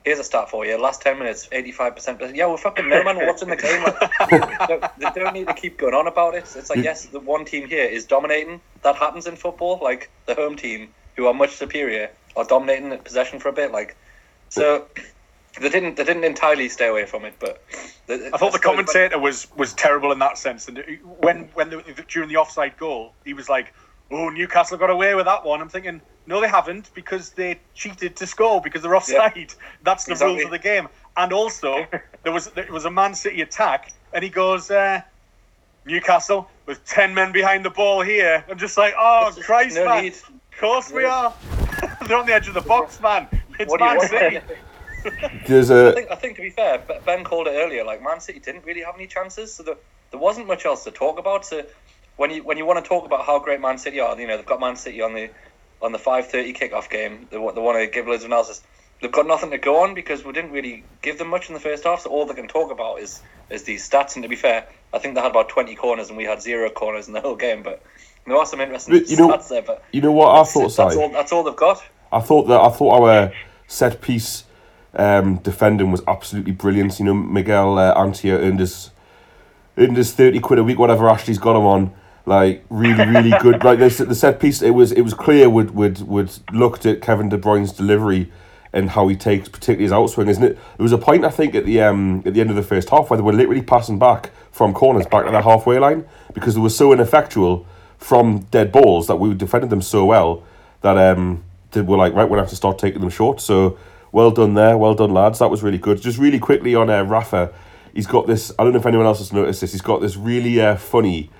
[0.05, 0.77] Here's a stat for you.
[0.81, 2.21] Last ten minutes, eighty-five percent.
[2.35, 3.85] Yeah, we're fucking no man watching the game.
[4.31, 6.45] Like, don't- they don't need to keep going on about it.
[6.57, 8.61] It's like, yes, the one team here is dominating.
[8.83, 9.79] That happens in football.
[9.83, 13.71] Like the home team, who are much superior, are dominating possession for a bit.
[13.73, 13.97] Like,
[14.49, 14.87] so
[15.61, 17.63] they didn't they didn't entirely stay away from it, but
[18.09, 20.69] I thought the commentator was was terrible in that sense.
[20.69, 20.83] And
[21.19, 23.75] when when the, during the offside goal, he was like,
[24.11, 28.17] "Oh, Newcastle got away with that one." I'm thinking, no, they haven't because they cheated
[28.17, 29.53] to score because they're offside.
[29.83, 30.37] That's the Exactly.
[30.37, 30.89] rules of the game.
[31.17, 31.87] And also,
[32.23, 35.03] there was there was a Man City attack, and he goes, uh,
[35.85, 40.05] "Newcastle with ten men behind the ball here." I'm just like, "Oh Christ, no man!
[40.05, 40.15] need.
[40.15, 41.35] Of course we are.
[42.07, 43.27] they're on the edge of the box, man.
[43.59, 44.09] It's What do you Man?
[44.09, 44.41] City."
[45.47, 47.85] There's I a think I think to be fair, Ben called it earlier.
[47.85, 49.77] Like Man City didn't really have any chances, so there,
[50.11, 51.45] there wasn't much else to talk about.
[51.47, 51.65] So
[52.17, 54.37] when you when you want to talk about how great Man City are, you know
[54.37, 55.31] they've got Man City on the
[55.81, 57.27] on the five thirty kickoff game.
[57.31, 58.63] They, wa- they want to give loads of analysis.
[59.01, 61.61] They've got nothing to go on because we didn't really give them much in the
[61.61, 62.03] first half.
[62.03, 64.15] So all they can talk about is is these stats.
[64.15, 66.71] And to be fair, I think they had about twenty corners and we had zero
[66.71, 67.63] corners in the whole game.
[67.65, 67.83] But
[68.27, 69.63] there are some interesting You know- stats there.
[69.63, 71.01] But you know what I that's, thought, that's Si?
[71.01, 71.83] all that's all they've got.
[72.13, 73.33] I thought that I thought our
[73.67, 74.45] set piece
[74.95, 76.99] um, defending was absolutely brilliant.
[76.99, 78.91] You know, Miguel uh, Antia earned his
[79.79, 81.93] earned his thirty quid a week, whatever Ashley's got him on.
[82.25, 83.65] Like really, really good.
[83.65, 85.49] Like this, the set piece, it was it was clear.
[85.49, 88.31] Would would would looked at Kevin De Bruyne's delivery
[88.73, 90.55] and how he takes particularly his outswing, isn't it?
[90.77, 92.91] There was a point I think at the um at the end of the first
[92.91, 96.55] half where they were literally passing back from corners back to the halfway line because
[96.55, 97.67] they were so ineffectual
[97.99, 100.43] from dead balls that we defended them so well
[100.81, 103.41] that um they were like right we're gonna have to start taking them short.
[103.41, 103.79] So
[104.13, 105.41] well done there, well done lads.
[105.41, 106.01] That was really good.
[106.01, 107.53] Just really quickly on uh, Rafa,
[107.95, 108.53] he's got this.
[108.59, 109.73] I don't know if anyone else has noticed this.
[109.73, 111.31] He's got this really uh, funny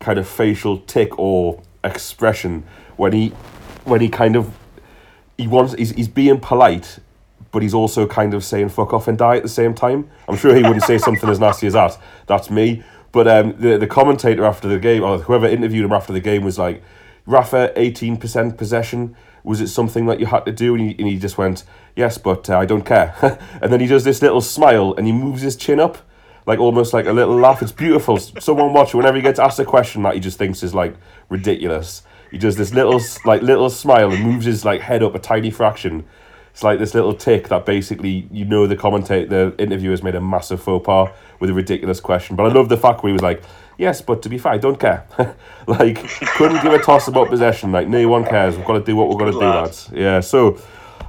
[0.00, 2.64] kind of facial tick or expression
[2.96, 3.28] when he
[3.84, 4.56] when he kind of
[5.38, 6.98] he wants he's, he's being polite
[7.52, 10.36] but he's also kind of saying fuck off and die at the same time i'm
[10.36, 13.86] sure he wouldn't say something as nasty as that that's me but um, the, the
[13.86, 16.82] commentator after the game or whoever interviewed him after the game was like
[17.26, 21.18] rafa 18% possession was it something that you had to do and he, and he
[21.18, 21.64] just went
[21.96, 23.14] yes but uh, i don't care
[23.62, 25.98] and then he does this little smile and he moves his chin up
[26.46, 27.62] like almost like a little laugh.
[27.62, 28.18] It's beautiful.
[28.18, 30.96] Someone watch it whenever he gets asked a question that he just thinks is like
[31.28, 32.02] ridiculous.
[32.30, 35.50] He does this little like little smile and moves his like head up a tiny
[35.50, 36.04] fraction.
[36.52, 40.20] It's like this little tick that basically you know the commentator, the interviewer's made a
[40.20, 42.36] massive faux pas with a ridiculous question.
[42.36, 43.42] But I love the fact where he was like,
[43.80, 45.06] "Yes, but to be fair, I don't care."
[45.66, 45.96] like
[46.36, 47.72] couldn't give a toss about possession.
[47.72, 48.56] Like no one cares.
[48.56, 49.90] We've got to do what we're going to do, lads.
[49.92, 50.20] Yeah.
[50.20, 50.60] So,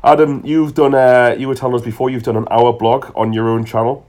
[0.03, 0.95] Adam, you've done.
[0.95, 4.07] Uh, you were telling us before you've done an hour blog on your own channel,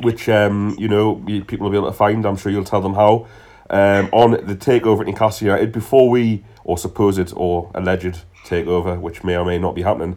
[0.00, 2.24] which um you know people will be able to find.
[2.26, 3.26] I'm sure you'll tell them how.
[3.68, 9.24] Um, on the takeover at Newcastle United before we or supposed or alleged takeover, which
[9.24, 10.16] may or may not be happening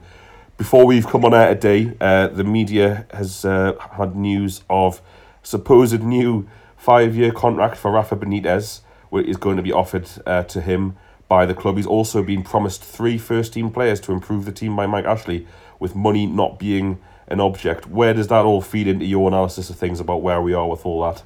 [0.59, 5.01] before we've come on air today, uh, the media has uh, had news of
[5.41, 6.47] supposed new
[6.79, 10.95] five-year contract for Rafa Benitez, is going to be offered uh, to him
[11.27, 11.75] by the club.
[11.75, 15.45] He's also been promised three first-team players to improve the team by Mike Ashley,
[15.77, 17.85] with money not being an object.
[17.87, 20.85] Where does that all feed into your analysis of things about where we are with
[20.85, 21.23] all that?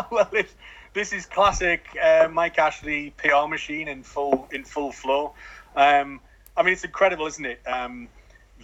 [0.10, 0.54] well, this,
[0.94, 5.34] this is classic uh, Mike Ashley PR machine in full in full flow.
[5.76, 6.20] Um,
[6.56, 7.60] I mean, it's incredible, isn't it?
[7.66, 8.08] Um,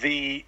[0.00, 0.44] the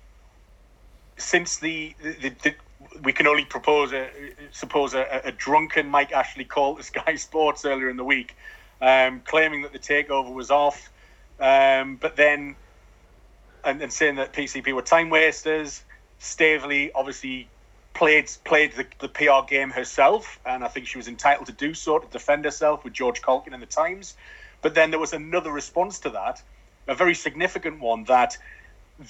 [1.16, 2.54] since the, the, the,
[3.02, 4.08] we can only propose a
[4.52, 8.36] suppose a, a drunken Mike Ashley call to Sky Sports earlier in the week,
[8.80, 10.90] um, claiming that the takeover was off,
[11.38, 12.56] um, but then
[13.64, 15.82] and, and saying that PCP were time wasters.
[16.18, 17.48] Staveley obviously
[17.94, 21.74] played played the, the PR game herself, and I think she was entitled to do
[21.74, 24.16] so to defend herself with George Caulkin in the Times.
[24.62, 26.42] But then there was another response to that,
[26.86, 28.36] a very significant one that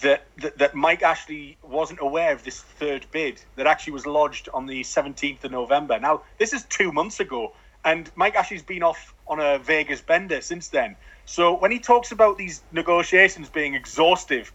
[0.02, 4.48] that that, that Mike Ashley wasn't aware of this third bid that actually was lodged
[4.54, 5.98] on the 17th of November.
[5.98, 7.52] Now this is two months ago,
[7.84, 10.96] and Mike Ashley's been off on a Vegas bender since then.
[11.24, 14.52] So when he talks about these negotiations being exhaustive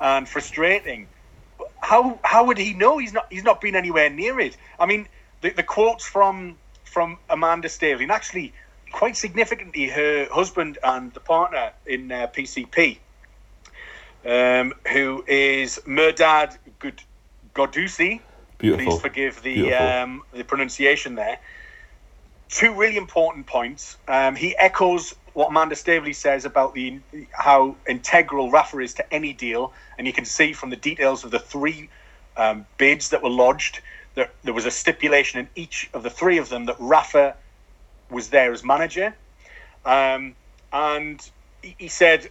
[0.00, 1.08] and frustrating,
[1.80, 2.98] how how would he know?
[2.98, 4.56] He's not he's not been anywhere near it.
[4.78, 5.08] I mean,
[5.40, 8.52] the, the quotes from from Amanda Staveley, and actually
[8.90, 12.98] quite significantly, her husband and the partner in uh, PCP,
[14.24, 17.02] um, who is Mehrdad Good
[17.54, 18.20] Ghodoussi.
[18.58, 18.92] Beautiful.
[18.92, 19.86] Please forgive the Beautiful.
[19.86, 21.38] um, the pronunciation there.
[22.48, 23.96] Two really important points.
[24.08, 26.98] Um, he echoes what Amanda Staveley says about the
[27.32, 31.30] how integral Rafa is to any deal, and you can see from the details of
[31.30, 31.88] the three
[32.36, 33.80] um, bids that were lodged
[34.14, 37.36] that there was a stipulation in each of the three of them that Rafa
[38.10, 39.14] was there as manager,
[39.84, 40.34] um,
[40.72, 41.30] and
[41.62, 42.30] he said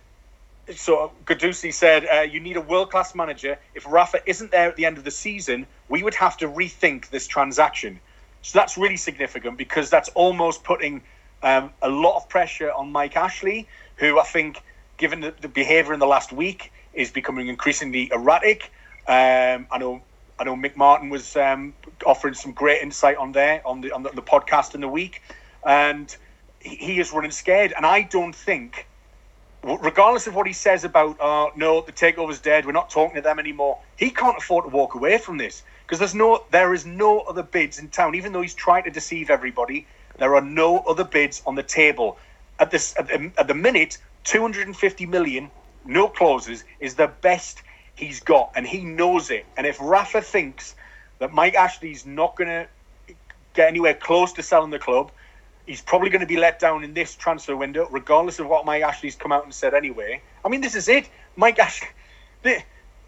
[0.75, 3.57] so Gadusi said, uh, "You need a world-class manager.
[3.73, 7.09] If Rafa isn't there at the end of the season, we would have to rethink
[7.09, 7.99] this transaction."
[8.41, 11.01] So that's really significant because that's almost putting
[11.43, 14.61] um, a lot of pressure on Mike Ashley, who I think,
[14.97, 18.71] given the, the behaviour in the last week, is becoming increasingly erratic.
[19.07, 20.01] Um, I know,
[20.39, 21.73] I know, Mick Martin was um,
[22.05, 25.21] offering some great insight on there on the on the, the podcast in the week,
[25.65, 26.15] and
[26.59, 27.73] he, he is running scared.
[27.75, 28.86] And I don't think
[29.75, 33.21] regardless of what he says about, uh, no, the takeover's dead, we're not talking to
[33.21, 36.85] them anymore, he can't afford to walk away from this because there's no, there is
[36.85, 38.15] no other bids in town.
[38.15, 39.85] Even though he's trying to deceive everybody,
[40.17, 42.17] there are no other bids on the table.
[42.59, 45.51] At this, at the, at the minute, 250 million,
[45.85, 47.61] no clauses, is the best
[47.95, 49.45] he's got, and he knows it.
[49.57, 50.75] And if Rafa thinks
[51.19, 52.67] that Mike Ashley's not going to
[53.53, 55.11] get anywhere close to selling the club,
[55.67, 58.81] he's probably going to be let down in this transfer window, regardless of what Mike
[58.81, 60.21] Ashley's come out and said anyway.
[60.43, 61.09] I mean, this is it.
[61.35, 61.89] Mike Ashley.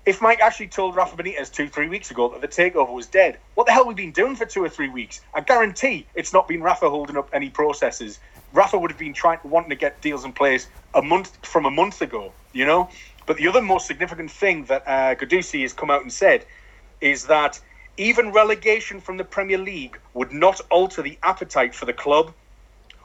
[0.06, 3.38] If Mike Ashley told Rafa Benitez two, three weeks ago that the takeover was dead,
[3.56, 5.22] what the hell have we been doing for two or three weeks?
[5.34, 8.20] I guarantee it's not been Rafa holding up any processes.
[8.54, 11.72] Rafa would have been trying, wanting to get deals in place a month from a
[11.72, 12.90] month ago, you know.
[13.28, 16.46] But the other most significant thing that uh, has come out and said
[17.02, 17.60] is that
[17.98, 22.34] even relegation from the Premier League would not alter the appetite for the club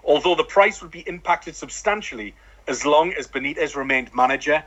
[0.04, 2.34] although the price would be impacted substantially
[2.66, 4.64] as long as Benitez remained manager.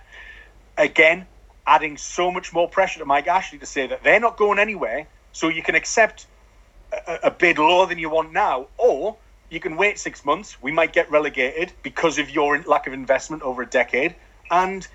[0.77, 1.25] Again,
[1.65, 5.07] adding so much more pressure to Mike Ashley to say that they're not going anywhere,
[5.31, 6.27] so you can accept
[6.91, 9.17] a, a bid lower than you want now, or
[9.49, 10.61] you can wait six months.
[10.61, 14.15] We might get relegated because of your lack of investment over a decade,
[14.49, 14.87] and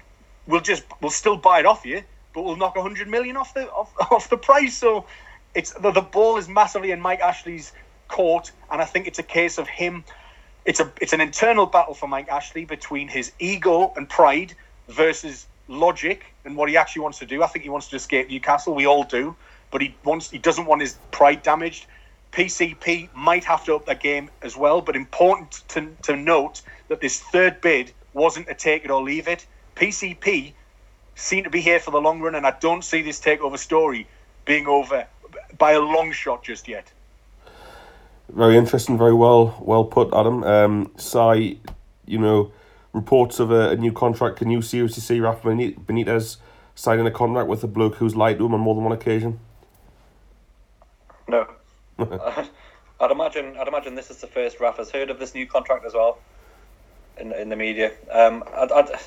[0.46, 2.02] we'll just we'll still buy it off you,
[2.34, 4.76] but we'll knock hundred million off the off, off the price.
[4.76, 5.06] So
[5.54, 7.72] it's the, the ball is massively in Mike Ashley's
[8.08, 10.04] court, and I think it's a case of him
[10.64, 14.54] it's a it's an internal battle for Mike Ashley between his ego and pride
[14.88, 17.42] versus logic and what he actually wants to do.
[17.42, 18.74] I think he wants to escape Newcastle.
[18.74, 19.34] We all do,
[19.70, 21.86] but he wants he doesn't want his pride damaged.
[22.32, 27.00] PCP might have to up their game as well, but important to, to note that
[27.00, 29.46] this third bid wasn't a take it or leave it.
[29.76, 30.52] PCP
[31.14, 34.06] seem to be here for the long run, and I don't see this takeover story
[34.46, 35.06] being over
[35.58, 36.90] by a long shot just yet.
[38.32, 40.42] Very interesting, very well well put, Adam.
[40.42, 41.56] Um, Sai,
[42.06, 42.50] you know,
[42.92, 44.38] reports of a, a new contract.
[44.38, 46.38] Can you seriously see Rafa Benitez
[46.74, 49.38] signing a contract with a bloke who's lied to him on more than one occasion?
[51.28, 51.46] No.
[51.98, 53.56] I'd imagine.
[53.58, 56.18] I'd imagine this is the first Rafa's heard of this new contract as well.
[57.18, 59.00] In, in the media, um, I, I,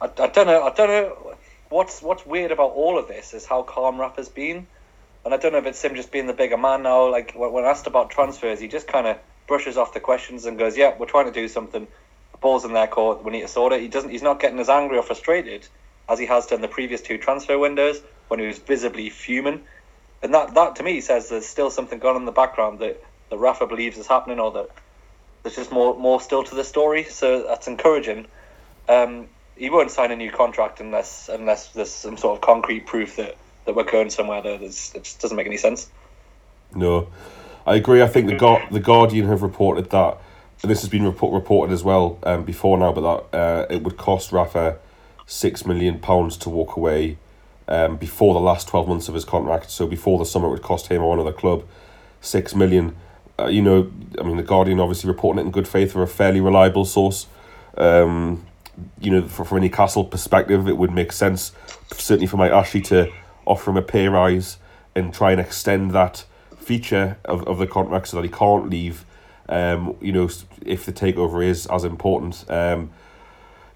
[0.02, 0.64] I, I don't know.
[0.64, 1.34] I don't know.
[1.70, 4.66] What's what's weird about all of this is how calm Rafa's been,
[5.24, 7.10] and I don't know if it's him just being the bigger man now.
[7.10, 10.76] Like when asked about transfers, he just kind of brushes off the questions and goes,
[10.76, 11.86] "Yeah, we're trying to do something.
[12.32, 13.24] The ball's in their court.
[13.24, 14.10] We need to sort it." He doesn't.
[14.10, 15.66] He's not getting as angry or frustrated
[16.08, 19.62] as he has done the previous two transfer windows when he was visibly fuming.
[20.22, 23.02] And that, that to me says there's still something going on in the background that,
[23.30, 24.70] that Rafa believes is happening or that
[25.42, 27.04] there's just more more still to the story.
[27.04, 28.26] So that's encouraging.
[28.88, 33.16] Um, he won't sign a new contract unless unless there's some sort of concrete proof
[33.16, 35.90] that, that we're going somewhere that it doesn't make any sense.
[36.74, 37.08] No,
[37.66, 38.02] I agree.
[38.02, 40.18] I think the the Guardian have reported that,
[40.62, 43.82] and this has been report, reported as well um, before now, but that uh, it
[43.82, 44.78] would cost Rafa
[45.26, 47.18] six million pounds to walk away
[47.68, 49.70] um, before the last twelve months of his contract.
[49.70, 51.64] So before the summer, it would cost him or another club
[52.20, 52.96] six million.
[53.38, 56.06] Uh, you know, I mean, the Guardian obviously reporting it in good faith for a
[56.06, 57.26] fairly reliable source.
[57.76, 58.44] Um,
[59.00, 61.52] you know, from a Newcastle perspective, it would make sense,
[61.92, 63.12] certainly for Mike Ashley, to
[63.46, 64.58] offer him a pay rise
[64.94, 66.24] and try and extend that
[66.56, 69.04] feature of, of the contract so that he can't leave.
[69.48, 70.28] Um, you know,
[70.64, 72.44] if the takeover is as important.
[72.48, 72.90] Um,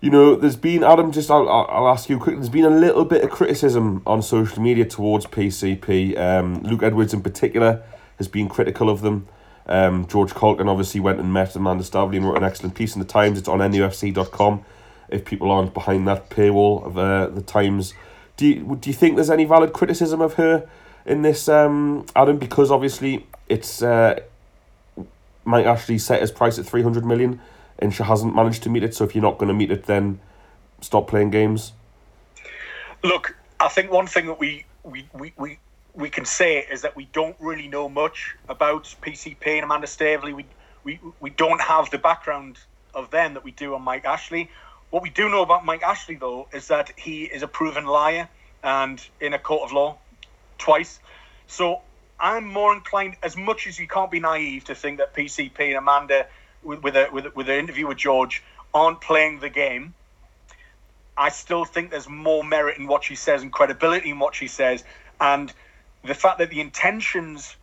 [0.01, 1.11] you know, there's been Adam.
[1.11, 2.37] Just I'll, I'll ask you quickly.
[2.37, 6.17] There's been a little bit of criticism on social media towards PCP.
[6.19, 7.83] Um, Luke Edwards in particular
[8.19, 9.27] has been critical of them.
[9.67, 13.01] Um, George Caulkin obviously went and met Amanda Staveley and wrote an excellent piece in
[13.01, 13.39] the Times.
[13.39, 14.65] It's on NUFC.com
[15.09, 17.95] if people aren't behind that paywall of uh, the Times.
[18.37, 20.69] Do you, do you think there's any valid criticism of her
[21.05, 22.39] in this, um, Adam?
[22.39, 24.21] Because obviously it's uh,
[25.45, 27.41] Mike Ashley set his price at 300 million
[27.79, 28.95] and she hasn't managed to meet it.
[28.95, 30.21] So if you're not going to meet it, then
[30.81, 31.73] stop playing games.
[33.03, 35.59] Look, I think one thing that we we, we, we,
[35.95, 40.33] we can say is that we don't really know much about PCP and Amanda Staveley.
[40.33, 40.47] We,
[40.85, 42.59] we, we don't have the background
[42.95, 44.49] of them that we do on Mike Ashley.
[44.91, 48.29] What we do know about Mike Ashley, though, is that he is a proven liar
[48.63, 49.99] and in a court of law
[50.59, 51.01] twice.
[51.47, 51.81] So
[52.19, 55.77] I'm more inclined, as much as you can't be naive to think that PCP and
[55.77, 56.27] Amanda
[56.63, 59.95] with, with a with, with an interview with George aren't playing the game.
[61.17, 64.49] I still think there's more merit in what she says and credibility in what she
[64.49, 64.85] says,
[65.21, 65.53] and
[66.05, 67.57] the fact that the intentions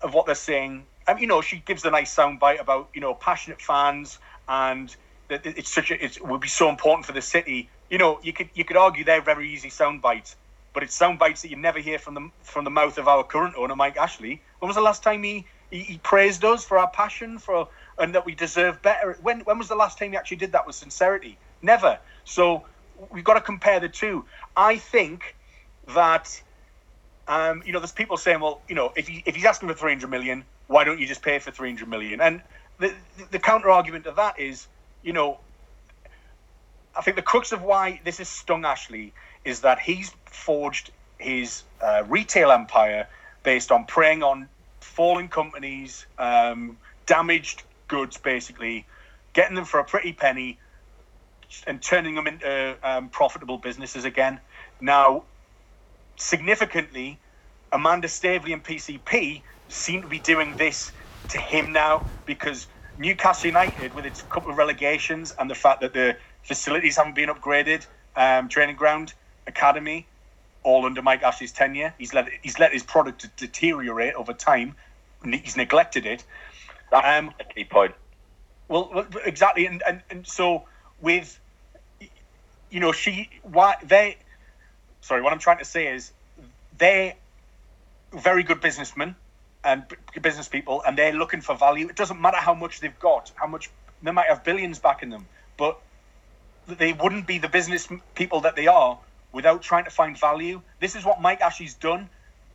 [0.00, 0.86] of what they're saying.
[1.06, 4.94] Um, you know, she gives a nice soundbite about you know passionate fans and
[5.28, 7.68] that it's such a it would be so important for the city.
[7.90, 10.36] You know, you could you could argue they're very easy sound bites,
[10.72, 13.24] but it's sound bites that you never hear from the from the mouth of our
[13.24, 14.42] current owner, Mike Ashley.
[14.58, 18.14] When was the last time he he, he praised us for our passion for and
[18.14, 19.18] that we deserve better.
[19.22, 21.38] When when was the last time he actually did that with sincerity?
[21.62, 21.98] Never.
[22.24, 22.66] So
[23.10, 24.24] we've got to compare the two.
[24.56, 25.36] I think
[25.94, 26.42] that
[27.26, 29.74] um, you know, there's people saying, well, you know, if he, if he's asking for
[29.74, 32.20] 300 million, why don't you just pay for 300 million?
[32.20, 32.42] And
[32.78, 34.66] the the, the counter argument to that is,
[35.04, 35.38] you know,
[36.96, 39.12] I think the crux of why this has stung Ashley
[39.44, 43.06] is that he's forged his uh, retail empire
[43.42, 44.48] based on preying on
[44.80, 48.86] fallen companies, um, damaged goods, basically,
[49.34, 50.58] getting them for a pretty penny
[51.66, 54.40] and turning them into um, profitable businesses again.
[54.80, 55.24] Now,
[56.16, 57.20] significantly,
[57.72, 60.92] Amanda Staveley and PCP seem to be doing this
[61.28, 62.66] to him now because
[62.98, 67.28] Newcastle United, with its couple of relegations and the fact that the facilities haven't been
[67.28, 69.14] upgraded, um, training ground,
[69.46, 70.08] academy,
[70.62, 74.76] all under Mike Ashley's tenure, he's let he's let his product deteriorate over time.
[75.24, 76.24] He's neglected it.
[76.90, 77.94] That's um, a key point.
[78.68, 80.66] Well, exactly, and, and and so
[81.00, 81.40] with,
[82.70, 84.18] you know, she why they,
[85.00, 86.12] sorry, what I'm trying to say is
[86.76, 87.18] they
[88.12, 89.16] very good businessmen
[89.64, 89.84] and
[90.20, 91.88] business people, and they're looking for value.
[91.88, 93.70] It doesn't matter how much they've got, how much
[94.02, 95.80] they might have billions backing them, but
[96.66, 98.98] they wouldn't be the business people that they are
[99.32, 100.62] without trying to find value.
[100.80, 102.08] This is what Mike Ashley's done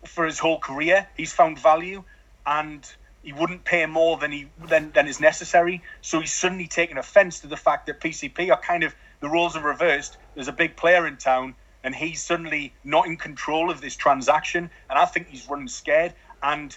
[0.06, 1.08] for his whole career.
[1.18, 2.04] He's found value,
[2.46, 2.86] and
[3.24, 5.84] he wouldn't pay more than he than, than is necessary.
[6.02, 9.56] So he's suddenly taken offence to the fact that PCP are kind of the roles
[9.56, 10.18] are reversed.
[10.36, 14.70] There's a big player in town, and he's suddenly not in control of this transaction.
[14.90, 16.14] And I think he's running scared.
[16.42, 16.76] And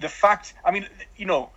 [0.00, 0.86] the fact, I mean,
[1.16, 1.50] you know,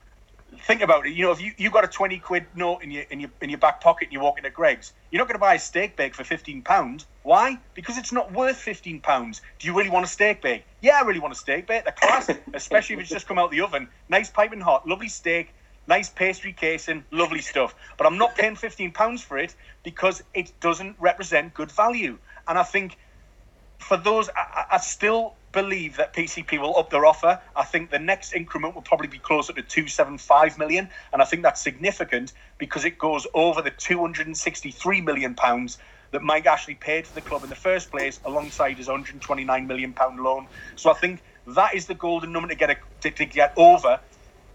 [0.61, 1.13] think about it.
[1.13, 3.49] You know, if you you got a twenty quid note in your in your in
[3.49, 5.95] your back pocket and you walk into Greggs, you're not going to buy a steak
[5.95, 7.05] bake for fifteen pounds.
[7.23, 7.57] Why?
[7.73, 9.41] Because it's not worth fifteen pounds.
[9.59, 10.65] Do you really want a steak bake?
[10.81, 11.85] Yeah, I really want a steak bake.
[11.85, 15.53] The class, especially if it's just come out the oven, nice piping hot, lovely steak,
[15.87, 17.75] nice pastry casing, lovely stuff.
[17.97, 22.17] But I'm not paying fifteen pounds for it because it doesn't represent good value.
[22.47, 22.97] And I think
[23.79, 27.39] for those, I, I still believe that PCP will up their offer.
[27.55, 31.43] I think the next increment will probably be closer to 275 million, and I think
[31.43, 35.77] that's significant because it goes over the 263 million pounds
[36.11, 39.93] that Mike Ashley paid to the club in the first place, alongside his 129 million
[39.93, 40.47] pound loan.
[40.75, 43.99] So I think that is the golden number to get a, to, to get over.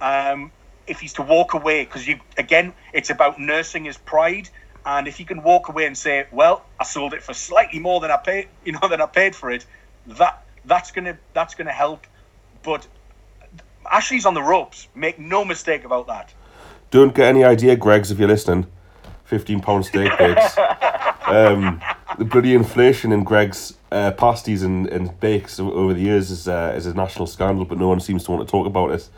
[0.01, 0.53] Um,
[0.86, 4.49] if he's to walk away, because you again, it's about nursing his pride.
[4.86, 8.01] And if he can walk away and say, "Well, I sold it for slightly more
[8.01, 9.66] than I paid, you know, than I paid for it,"
[10.07, 10.38] that
[10.69, 12.07] that's gonna that's gonna help.
[12.62, 12.87] But
[13.91, 14.89] Ashley's on the ropes.
[14.95, 16.33] Make no mistake about that.
[16.91, 18.66] Don't get any idea, Greggs, if you're listening.
[19.25, 20.57] Fifteen pound steak bakes.
[21.27, 21.81] um,
[22.19, 26.73] the bloody inflation in Greggs uh, pasties and, and bakes over the years is uh,
[26.77, 29.09] is a national scandal, but no one seems to want to talk about it.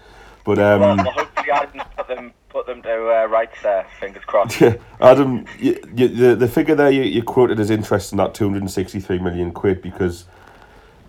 [0.45, 3.87] But um, Well, hopefully I didn't put them put them to uh, rights there.
[3.99, 4.61] Fingers crossed.
[4.61, 8.45] Yeah, Adam, you, you, the the figure there you, you quoted is interesting that two
[8.45, 10.25] hundred and sixty three million quid because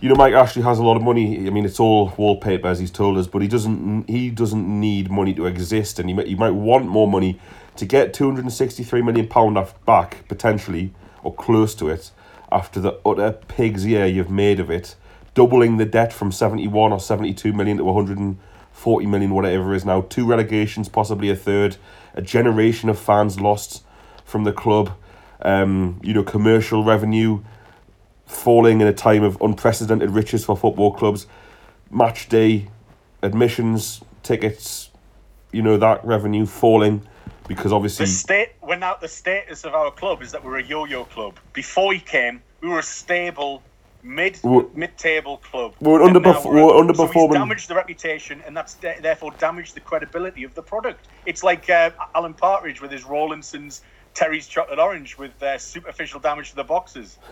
[0.01, 1.47] you know Mike Ashley has a lot of money.
[1.47, 5.11] I mean, it's all wallpaper as he's told us, but he doesn't he doesn't need
[5.11, 7.39] money to exist, and he might, he might want more money
[7.75, 10.91] to get two hundred and sixty three million pound off back potentially
[11.23, 12.09] or close to it
[12.51, 14.95] after the utter pig's ear you've made of it,
[15.35, 18.39] doubling the debt from seventy one or seventy two million to one hundred and
[18.71, 21.77] forty million, whatever it is now, two relegations, possibly a third,
[22.15, 23.83] a generation of fans lost
[24.25, 24.91] from the club,
[25.43, 27.39] um, you know, commercial revenue
[28.35, 31.27] falling in a time of unprecedented riches for football clubs,
[31.89, 32.67] match day
[33.21, 34.89] admissions, tickets,
[35.51, 37.05] you know, that revenue falling
[37.47, 40.63] because obviously The state, we're now the status of our club is that we're a
[40.63, 41.37] yo-yo club.
[41.53, 43.61] Before he came, we were a stable,
[44.03, 44.39] mid
[44.73, 45.73] mid table club.
[45.81, 47.29] We're And underperf- now we're underperforming.
[47.29, 51.07] he's damaged the reputation, and that's de- therefore damaged the credibility of the product.
[51.25, 53.81] It's like uh, Alan Partridge with his Rawlinson's
[54.13, 57.17] Terry's Chocolate Orange with uh, superficial damage to the boxes.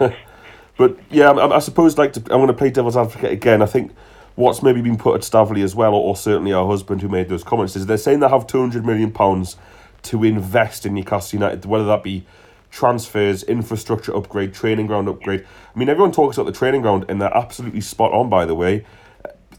[0.79, 3.61] But yeah, I, I suppose like to, I'm going to play devil's advocate again.
[3.61, 3.91] I think
[4.35, 7.27] what's maybe been put at Staveley as well, or, or certainly our husband who made
[7.27, 9.57] those comments, is they're saying they have two hundred million pounds
[10.03, 12.25] to invest in Newcastle United, whether that be
[12.71, 15.45] transfers, infrastructure upgrade, training ground upgrade.
[15.75, 18.29] I mean, everyone talks about the training ground, and they're absolutely spot on.
[18.29, 18.85] By the way,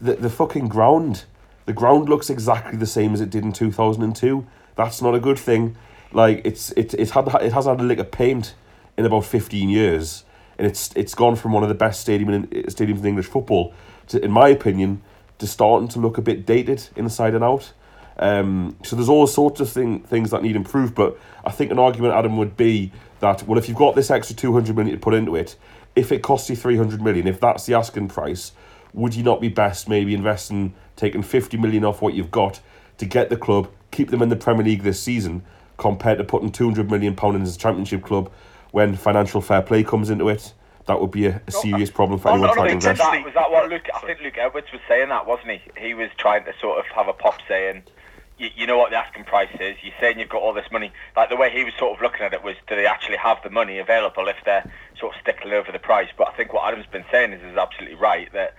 [0.01, 1.25] the the fucking ground,
[1.67, 4.47] the ground looks exactly the same as it did in two thousand and two.
[4.75, 5.77] That's not a good thing.
[6.11, 8.55] Like it's it it had it has had a lick of paint
[8.97, 10.23] in about fifteen years
[10.61, 13.73] and it's it's gone from one of the best stadium in, stadiums in English football
[14.09, 15.01] to, in my opinion,
[15.39, 17.73] to starting to look a bit dated inside and out.
[18.19, 21.79] Um, so there's all sorts of thing, things that need improved, but I think an
[21.79, 22.91] argument, Adam, would be
[23.21, 25.55] that well, if you've got this extra two hundred million to put into it,
[25.95, 28.51] if it costs you three hundred million, if that's the asking price,
[28.93, 32.59] would you not be best maybe investing taking fifty million off what you've got
[32.99, 35.41] to get the club, keep them in the Premier League this season,
[35.77, 38.31] compared to putting two hundred million pound into the Championship club
[38.71, 40.53] when financial fair play comes into it?
[40.87, 42.73] That would be a, a oh, uh, serious problem for Oh, anyone no, trying to
[42.73, 42.99] invest.
[42.99, 43.87] That, was that what Luke?
[43.93, 45.61] I think Luke Edwards was saying that, wasn't he?
[45.77, 47.83] He was trying to sort of have a pop saying,
[48.37, 49.75] you, you know what the asking price is.
[49.83, 50.91] You're saying you've got all this money.
[51.15, 53.37] Like the way he was sort of looking at it was, do they actually have
[53.43, 54.69] the money available if they're
[54.99, 56.09] sort of sticking over the price?
[56.17, 58.55] But I think what Adam's been saying is is absolutely right that.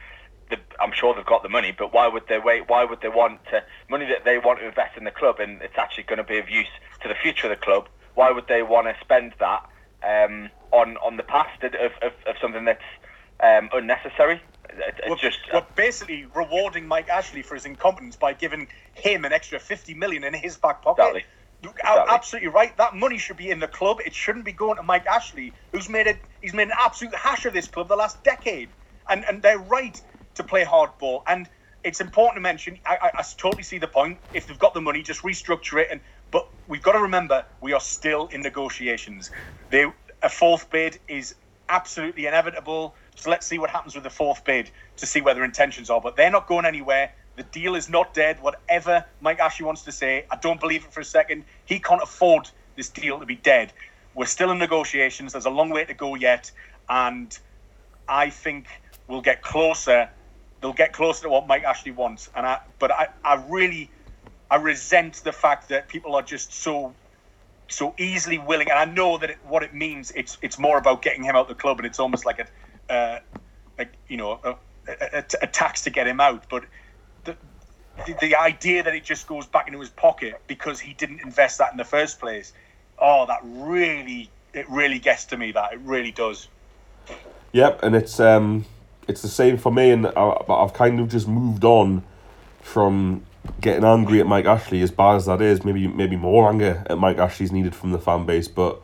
[0.51, 2.69] The, I'm sure they've got the money, but why would they wait?
[2.69, 5.63] Why would they want to, money that they want to invest in the club and
[5.63, 6.67] it's actually going to be of use
[7.01, 7.89] to the future of the club?
[8.17, 9.67] Why would they want to spend that
[10.07, 12.83] um, on on the past of, of, of something that's
[13.41, 14.41] um, unnecessary?
[14.71, 19.33] It, We're, just we're basically rewarding Mike Ashley for his incompetence by giving him an
[19.33, 21.03] extra 50 million in his back pocket.
[21.03, 21.25] Exactly.
[21.63, 22.05] Exactly.
[22.09, 22.77] Absolutely right.
[22.77, 23.99] That money should be in the club.
[24.05, 26.19] It shouldn't be going to Mike Ashley, who's made it.
[26.41, 28.69] He's made an absolute hash of this club the last decade,
[29.09, 30.01] and and they're right
[30.35, 31.23] to play hardball.
[31.27, 31.49] And
[31.85, 32.79] it's important to mention.
[32.85, 34.19] I, I, I totally see the point.
[34.35, 35.89] If they've got the money, just restructure it.
[35.91, 36.01] And
[36.33, 39.31] but we've got to remember we are still in negotiations.
[39.71, 39.87] They
[40.23, 41.37] a fourth bid is
[41.69, 42.95] absolutely inevitable.
[43.15, 46.01] So let's see what happens with the fourth bid to see where their intentions are.
[46.01, 47.13] But they're not going anywhere.
[47.37, 48.43] The deal is not dead.
[48.43, 51.45] Whatever Mike Ashley wants to say, I don't believe it for a second.
[51.65, 53.73] He can't afford this deal to be dead.
[54.15, 55.33] We're still in negotiations.
[55.33, 56.51] There's a long way to go yet,
[56.89, 57.37] and
[58.07, 58.67] I think
[59.09, 60.11] we'll get closer.
[60.61, 62.29] They'll get closer to what Mike Ashley wants.
[62.37, 63.91] And I, but I, I really,
[64.53, 66.93] I resent the fact that people are just so
[67.69, 70.11] so easily willing, and I know that it, what it means.
[70.11, 73.21] It's it's more about getting him out the club, and it's almost like a, uh,
[73.79, 76.51] like you know, a, a, a tax to get him out.
[76.51, 76.65] But
[77.25, 77.35] the,
[78.07, 81.57] the the idea that it just goes back into his pocket because he didn't invest
[81.57, 82.53] that in the first place,
[82.99, 85.53] oh, that really it really gets to me.
[85.53, 86.49] That it really does.
[87.53, 88.67] Yep, and it's um,
[89.09, 92.03] it's the same for me, and I, I've kind of just moved on
[92.61, 93.25] from
[93.61, 96.99] getting angry at Mike Ashley, as bad as that is, maybe maybe more anger at
[96.99, 98.49] Mike Ashley is needed from the fan base.
[98.49, 98.81] But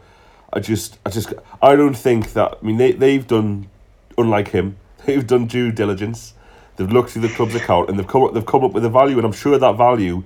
[0.52, 1.32] I just, I just,
[1.62, 2.58] I don't think that.
[2.60, 3.68] I mean, they they've done,
[4.16, 6.34] unlike him, they've done due diligence.
[6.76, 8.88] They've looked through the club's account and they've come up, they've come up with a
[8.88, 10.22] value, and I'm sure that value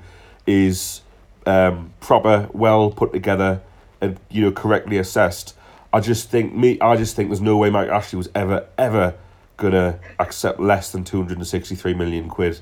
[0.47, 1.01] is
[1.47, 3.63] um, proper, well put together,
[4.01, 5.55] and you know correctly assessed.
[5.95, 9.15] I just think me, I just think there's no way Mike Ashley was ever ever
[9.57, 12.61] gonna accept less than two hundred and sixty three million quid.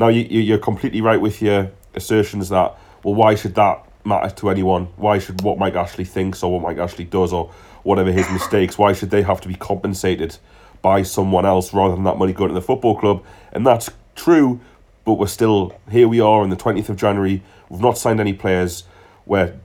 [0.00, 2.74] Now you you're completely right with your assertions that
[3.04, 4.86] well why should that matter to anyone?
[4.96, 8.78] Why should what Mike Ashley thinks or what Mike Ashley does or whatever his mistakes?
[8.78, 10.38] Why should they have to be compensated
[10.80, 13.22] by someone else rather than that money going to the football club?
[13.52, 14.60] And that's true,
[15.04, 16.08] but we're still here.
[16.08, 17.42] We are on the twentieth of January.
[17.68, 18.84] We've not signed any players.
[19.26, 19.60] Where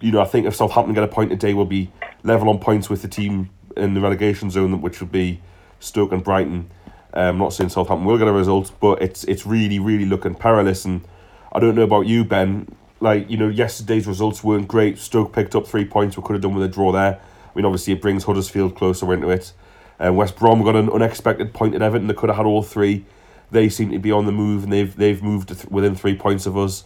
[0.00, 1.90] you know I think if Southampton get a point today, we'll be
[2.22, 5.40] level on points with the team in the relegation zone, which would be
[5.80, 6.70] Stoke and Brighton.
[7.12, 10.34] I'm um, not saying Southampton will get a result, but it's it's really really looking
[10.34, 10.84] perilous.
[10.84, 11.02] And
[11.52, 12.74] I don't know about you, Ben.
[13.00, 14.98] Like you know, yesterday's results weren't great.
[14.98, 16.16] Stoke picked up three points.
[16.16, 17.20] We could have done with a draw there.
[17.20, 19.52] I mean, obviously it brings Huddersfield closer into it.
[19.98, 22.06] And uh, West Brom got an unexpected point at Everton.
[22.06, 23.04] They could have had all three.
[23.50, 26.56] They seem to be on the move, and they've they've moved within three points of
[26.56, 26.84] us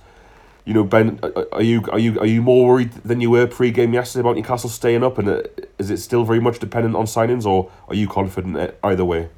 [0.64, 1.20] you know, Ben,
[1.52, 4.70] are you are you are you more worried than you were pre-game yesterday about Newcastle
[4.70, 5.42] staying up, and uh,
[5.78, 9.28] is it still very much dependent on signings, or are you confident either way?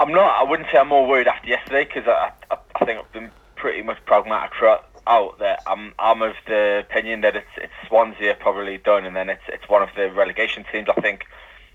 [0.00, 0.40] I'm not.
[0.40, 3.30] I wouldn't say I'm more worried after yesterday because I, I, I think I've been
[3.54, 8.34] pretty much pragmatic throughout out that I'm I'm of the opinion that it's it's Swansea
[8.40, 10.88] probably done, and then it's it's one of the relegation teams.
[10.88, 11.26] I think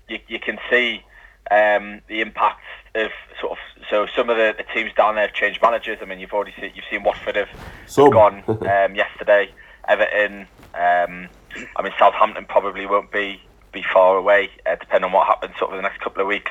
[0.08, 1.04] you you can see
[1.52, 2.62] um, the impact
[2.96, 3.58] of sort of
[3.88, 5.98] so some of the, the teams down there have changed managers.
[6.02, 9.52] I mean, you've already seen you've seen Watford have, have gone um, yesterday.
[9.86, 10.48] Everton.
[10.74, 11.28] Um,
[11.76, 13.40] I mean, Southampton probably won't be
[13.72, 16.50] be far away, uh, depending on what happens sort of the next couple of weeks.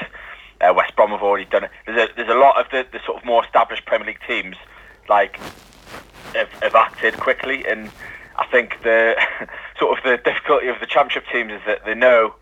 [0.62, 1.72] Uh, West Brom have already done it.
[1.86, 4.56] There's a, there's a lot of the, the sort of more established Premier League teams
[5.10, 5.38] like
[6.34, 7.92] have, have acted quickly, and
[8.38, 9.16] I think the
[9.80, 12.36] sort of the difficulty of the Championship teams is that they know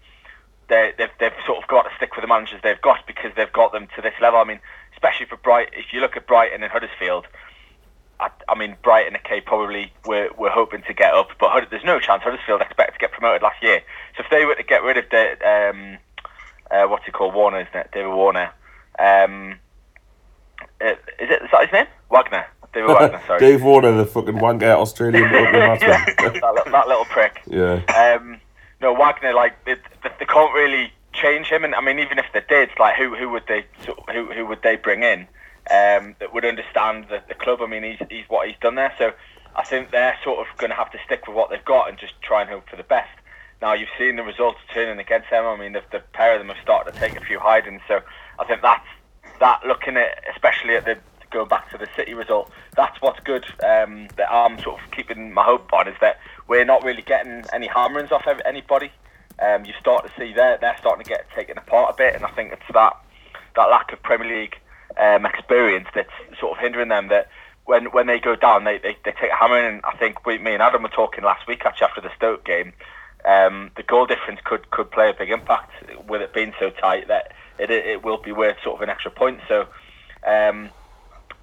[0.68, 3.52] they, they've, they've sort of got to stick with the managers they've got because they've
[3.52, 4.40] got them to this level.
[4.40, 4.60] I mean,
[4.94, 7.28] especially for Bright, if you look at Brighton and Huddersfield,
[8.20, 11.84] I, I mean, Brighton okay probably were, were hoping to get up, but Hud- there's
[11.84, 13.82] no chance Huddersfield expect to get promoted last year.
[14.16, 15.98] So if they were to get rid of the um,
[16.72, 17.90] uh, what's he called Warner, isn't it?
[17.94, 18.52] David Warner.
[19.00, 19.60] Um,
[20.82, 21.88] uh, is it is that his name?
[22.10, 22.46] Wagner.
[22.74, 23.22] David Wagner.
[23.28, 23.40] Sorry.
[23.40, 27.42] Dave Warner, the fucking wanker Australian yeah, that, that, little prick.
[27.48, 27.82] Yeah.
[27.88, 28.40] Um,
[28.82, 32.42] no, Wagner, like they, they can't really change him, and I mean, even if they
[32.48, 33.66] did, like who who would they
[34.12, 35.22] who who would they bring in
[35.72, 37.62] um, that would understand the, the club?
[37.62, 39.14] I mean, he's he's what he's done there, so
[39.56, 41.98] I think they're sort of going to have to stick with what they've got and
[41.98, 43.12] just try and hope for the best.
[43.64, 45.46] Now you've seen the results turning against them.
[45.46, 48.02] I mean, the, the pair of them have started to take a few hidings, so
[48.38, 48.86] I think that's
[49.40, 49.62] that.
[49.66, 50.98] Looking at especially at the
[51.32, 53.46] going back to the City result, that's what's good.
[53.64, 57.46] Um, that I'm sort of keeping my hope on is that we're not really getting
[57.54, 58.92] any hammerings off anybody.
[59.42, 62.26] Um, you start to see they're, they're starting to get taken apart a bit, and
[62.26, 62.98] I think it's that
[63.56, 64.58] that lack of Premier League
[65.00, 67.08] um, experience that's sort of hindering them.
[67.08, 67.30] That
[67.64, 69.76] when when they go down, they, they, they take a hammering.
[69.76, 72.44] And I think we, me and Adam were talking last week actually after the Stoke
[72.44, 72.74] game.
[73.26, 75.72] Um, the goal difference could could play a big impact
[76.08, 79.12] with it being so tight that it it will be worth sort of an extra
[79.12, 79.40] point.
[79.48, 79.68] So.
[80.26, 80.72] Um,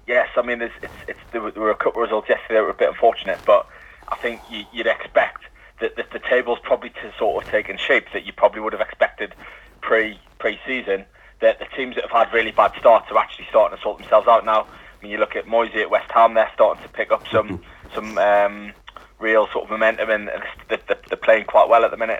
[0.07, 2.71] yes, I mean, it's, it's, it's, there, were, a couple of results yesterday that were
[2.71, 3.67] a bit unfortunate, but
[4.09, 5.43] I think you, would expect
[5.79, 8.81] that, that the table's probably to sort of taken shape that you probably would have
[8.81, 9.35] expected
[9.81, 11.05] pre pre season.
[11.41, 14.27] That the teams that have had really bad starts are actually starting to sort themselves
[14.27, 14.67] out now.
[14.69, 17.63] I mean, you look at Moyes at West Ham; they're starting to pick up some
[17.95, 18.73] some um,
[19.21, 20.29] real sort of momentum, and,
[20.67, 22.19] they're, they're, playing quite well at the minute.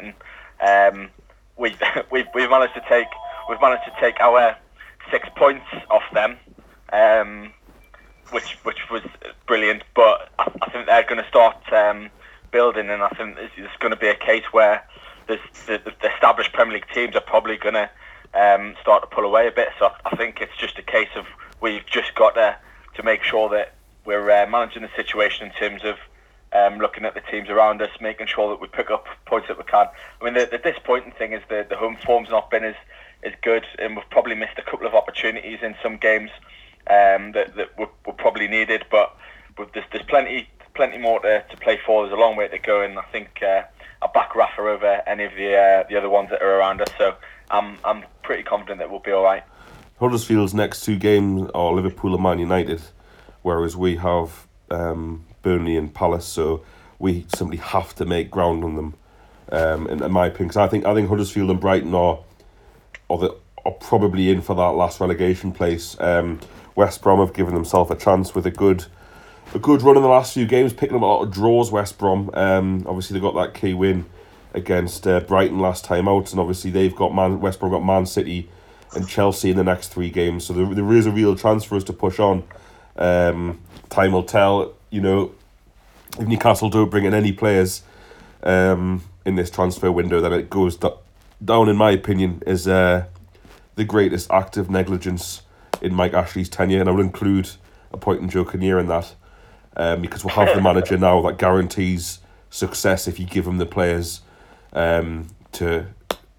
[0.62, 1.10] And um,
[1.58, 1.76] we
[2.12, 3.08] we've we've managed to take
[3.50, 4.56] we've managed to take our
[5.10, 6.38] six points off them.
[6.94, 7.54] Um,
[8.32, 9.04] which which was
[9.46, 9.84] brilliant.
[9.94, 12.10] But I, I think they're going to start um,
[12.52, 14.84] building, and I think it's, going to be a case where
[15.28, 15.38] the,
[15.68, 17.90] the, established Premier League teams are probably going to
[18.34, 19.70] um, start to pull away a bit.
[19.80, 21.26] So I think it's just a case of
[21.62, 22.58] we've just got to
[22.96, 23.74] to make sure that
[24.06, 25.96] we're uh, managing the situation in terms of
[26.54, 29.58] um, looking at the teams around us, making sure that we pick up points that
[29.58, 29.88] we can.
[30.22, 32.76] I mean, the, the disappointing thing is the the home form's not been as
[33.24, 36.32] as good, and we've probably missed a couple of opportunities in some games
[36.88, 38.84] um, that, that were, were, probably needed.
[38.90, 39.16] But,
[39.74, 42.04] there's, there's plenty plenty more to, to play for.
[42.04, 43.64] There's a long way to go, and I think uh,
[44.02, 46.90] I back Rafa over any of the uh, the other ones that are around us.
[46.98, 47.16] So
[47.52, 49.44] I'm I'm pretty confident that we'll be all right.
[50.00, 52.82] Huddersfield's next two games are Liverpool and Man United,
[53.44, 56.26] whereas we have um, Burnley and Palace.
[56.26, 56.64] So
[57.00, 58.96] we simply have to make ground on them.
[59.52, 62.20] Um, in, in my opinion, because I think I think Huddersfield and Brighton are,
[63.10, 63.36] are the
[63.66, 66.00] are probably in for that last relegation place.
[66.00, 66.40] Um,
[66.76, 68.86] West Brom have given themselves a chance with a good
[69.54, 71.72] a good run in the last few games, picking up a lot of draws.
[71.72, 74.06] West Brom, um, obviously they got that key win
[74.54, 78.06] against uh, Brighton last time out, and obviously they've got Man West Brom got Man
[78.06, 78.50] City
[78.94, 80.46] and Chelsea in the next three games.
[80.46, 82.44] So there, there is a real chance for us to push on.
[82.98, 84.76] Um, time will tell.
[84.92, 85.32] You know,
[86.20, 87.82] if Newcastle don't bring in any players
[88.44, 90.90] um, in this transfer window, then it goes d-
[91.44, 93.06] down, in my opinion, as uh,
[93.76, 95.42] the greatest act of negligence
[95.82, 97.50] in Mike Ashley's tenure, and I will include
[97.92, 99.16] a appointing Joe Kinnear in that,
[99.76, 102.20] um, because we'll have the manager now that guarantees
[102.50, 104.22] success if you give him the players
[104.74, 105.88] um, to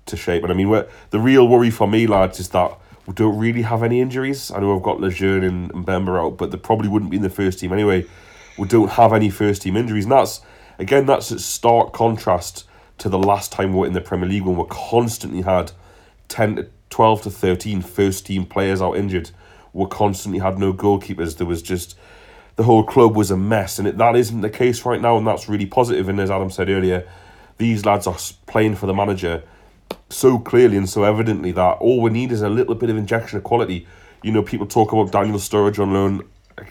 [0.05, 0.42] to shape.
[0.42, 0.68] And I mean,
[1.11, 2.72] the real worry for me, lads, is that
[3.07, 4.50] we don't really have any injuries.
[4.50, 7.30] I know I've got Lejeune and, and out, but they probably wouldn't be in the
[7.30, 8.07] first team anyway.
[8.59, 10.40] We don't have any first team injuries, and that's
[10.78, 12.64] again that's a stark contrast
[12.98, 15.72] to the last time we were in the Premier League when we constantly had
[16.28, 19.30] ten to 12 to 13 first team players out injured.
[19.72, 21.38] We constantly had no goalkeepers.
[21.38, 21.96] There was just
[22.57, 25.26] the whole club was a mess, and it, that isn't the case right now, and
[25.26, 26.09] that's really positive.
[26.09, 27.09] And as Adam said earlier,
[27.57, 29.42] these lads are playing for the manager
[30.09, 33.38] so clearly and so evidently that all we need is a little bit of injection
[33.38, 33.86] of quality.
[34.22, 36.28] You know, people talk about Daniel Sturridge on loan,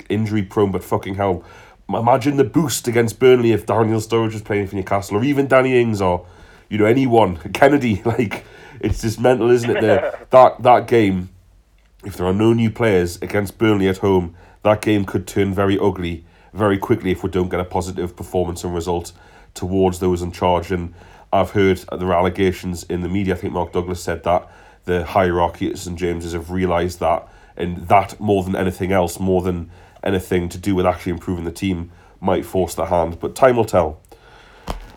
[0.09, 1.43] injury prone, but fucking hell.
[1.95, 5.79] Imagine the boost against Burnley if Daniel Sturridge was playing for Newcastle, or even Danny
[5.79, 6.25] Ings, or,
[6.69, 7.37] you know, anyone.
[7.53, 8.45] Kennedy, like,
[8.79, 9.81] it's just mental, isn't it?
[9.81, 11.29] The, that, that game,
[12.03, 15.77] if there are no new players against Burnley at home, that game could turn very
[15.79, 16.23] ugly
[16.53, 19.11] very quickly if we don't get a positive performance and result
[19.53, 20.71] towards those in charge.
[20.71, 20.93] And
[21.31, 23.35] I've heard there are allegations in the media.
[23.35, 24.49] I think Mark Douglas said that
[24.85, 29.41] the hierarchy at St James's have realised that, and that more than anything else, more
[29.41, 29.71] than
[30.03, 33.19] anything to do with actually improving the team, might force the hand.
[33.19, 34.01] But time will tell.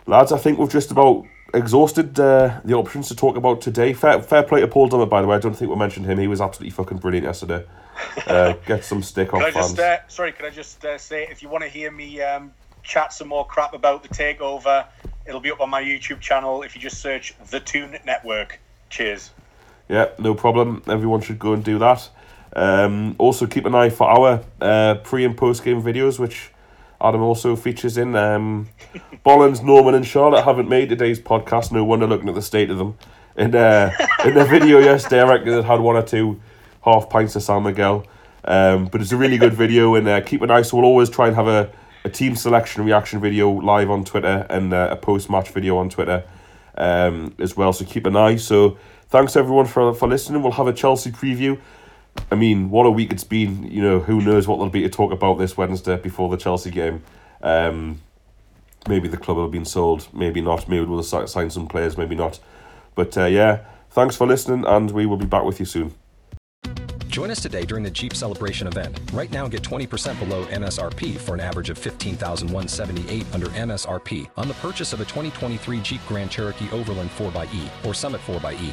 [0.07, 1.25] Lads, I think we've just about
[1.55, 3.93] exhausted uh, the options to talk about today.
[3.93, 5.37] Fair, fair play to Paul Dummett, by the way.
[5.37, 6.19] I don't think we mentioned him.
[6.19, 7.65] He was absolutely fucking brilliant yesterday.
[8.27, 9.55] Uh, get some stick off fans.
[9.55, 12.53] just, uh, sorry, can I just uh, say, if you want to hear me um,
[12.83, 14.87] chat some more crap about the takeover,
[15.27, 18.59] it'll be up on my YouTube channel if you just search The Toon Network.
[18.91, 19.31] Cheers.
[19.89, 20.83] Yeah, no problem.
[20.89, 22.09] Everyone should go and do that.
[22.55, 26.51] Um, also, keep an eye for our uh, pre and post game videos, which
[27.01, 28.15] Adam also features in.
[28.17, 28.69] Um,
[29.25, 31.73] Bollins, Norman, and Charlotte haven't made today's podcast.
[31.73, 32.97] No wonder looking at the state of them.
[33.37, 33.91] In uh,
[34.25, 36.41] in the video yesterday, I reckon they had one or two
[36.83, 38.07] half pints of San Miguel.
[38.45, 40.63] Um, but it's a really good video, and uh, keep an eye.
[40.63, 41.73] So we'll always try and have a,
[42.05, 45.89] a team selection reaction video live on Twitter and uh, a post match video on
[45.89, 46.25] Twitter
[46.77, 47.73] um, as well.
[47.73, 48.37] So keep an eye.
[48.37, 48.79] So
[49.09, 50.43] thanks everyone for for listening.
[50.43, 51.59] We'll have a Chelsea preview.
[52.31, 53.65] I mean, what a week it's been.
[53.71, 56.71] You know, who knows what there'll be to talk about this Wednesday before the Chelsea
[56.71, 57.03] game.
[57.43, 58.01] Um,
[58.89, 60.69] maybe the club will have been sold, maybe not.
[60.69, 62.41] Maybe we'll sign some players, maybe not.
[62.95, 63.61] But uh, yeah,
[63.91, 65.95] thanks for listening, and we will be back with you soon.
[67.15, 68.99] Join us today during the Jeep Celebration event.
[69.13, 74.55] Right now, get 20% below MSRP for an average of 15178 under MSRP on the
[74.55, 78.73] purchase of a 2023 Jeep Grand Cherokee Overland 4xE or Summit 4xE.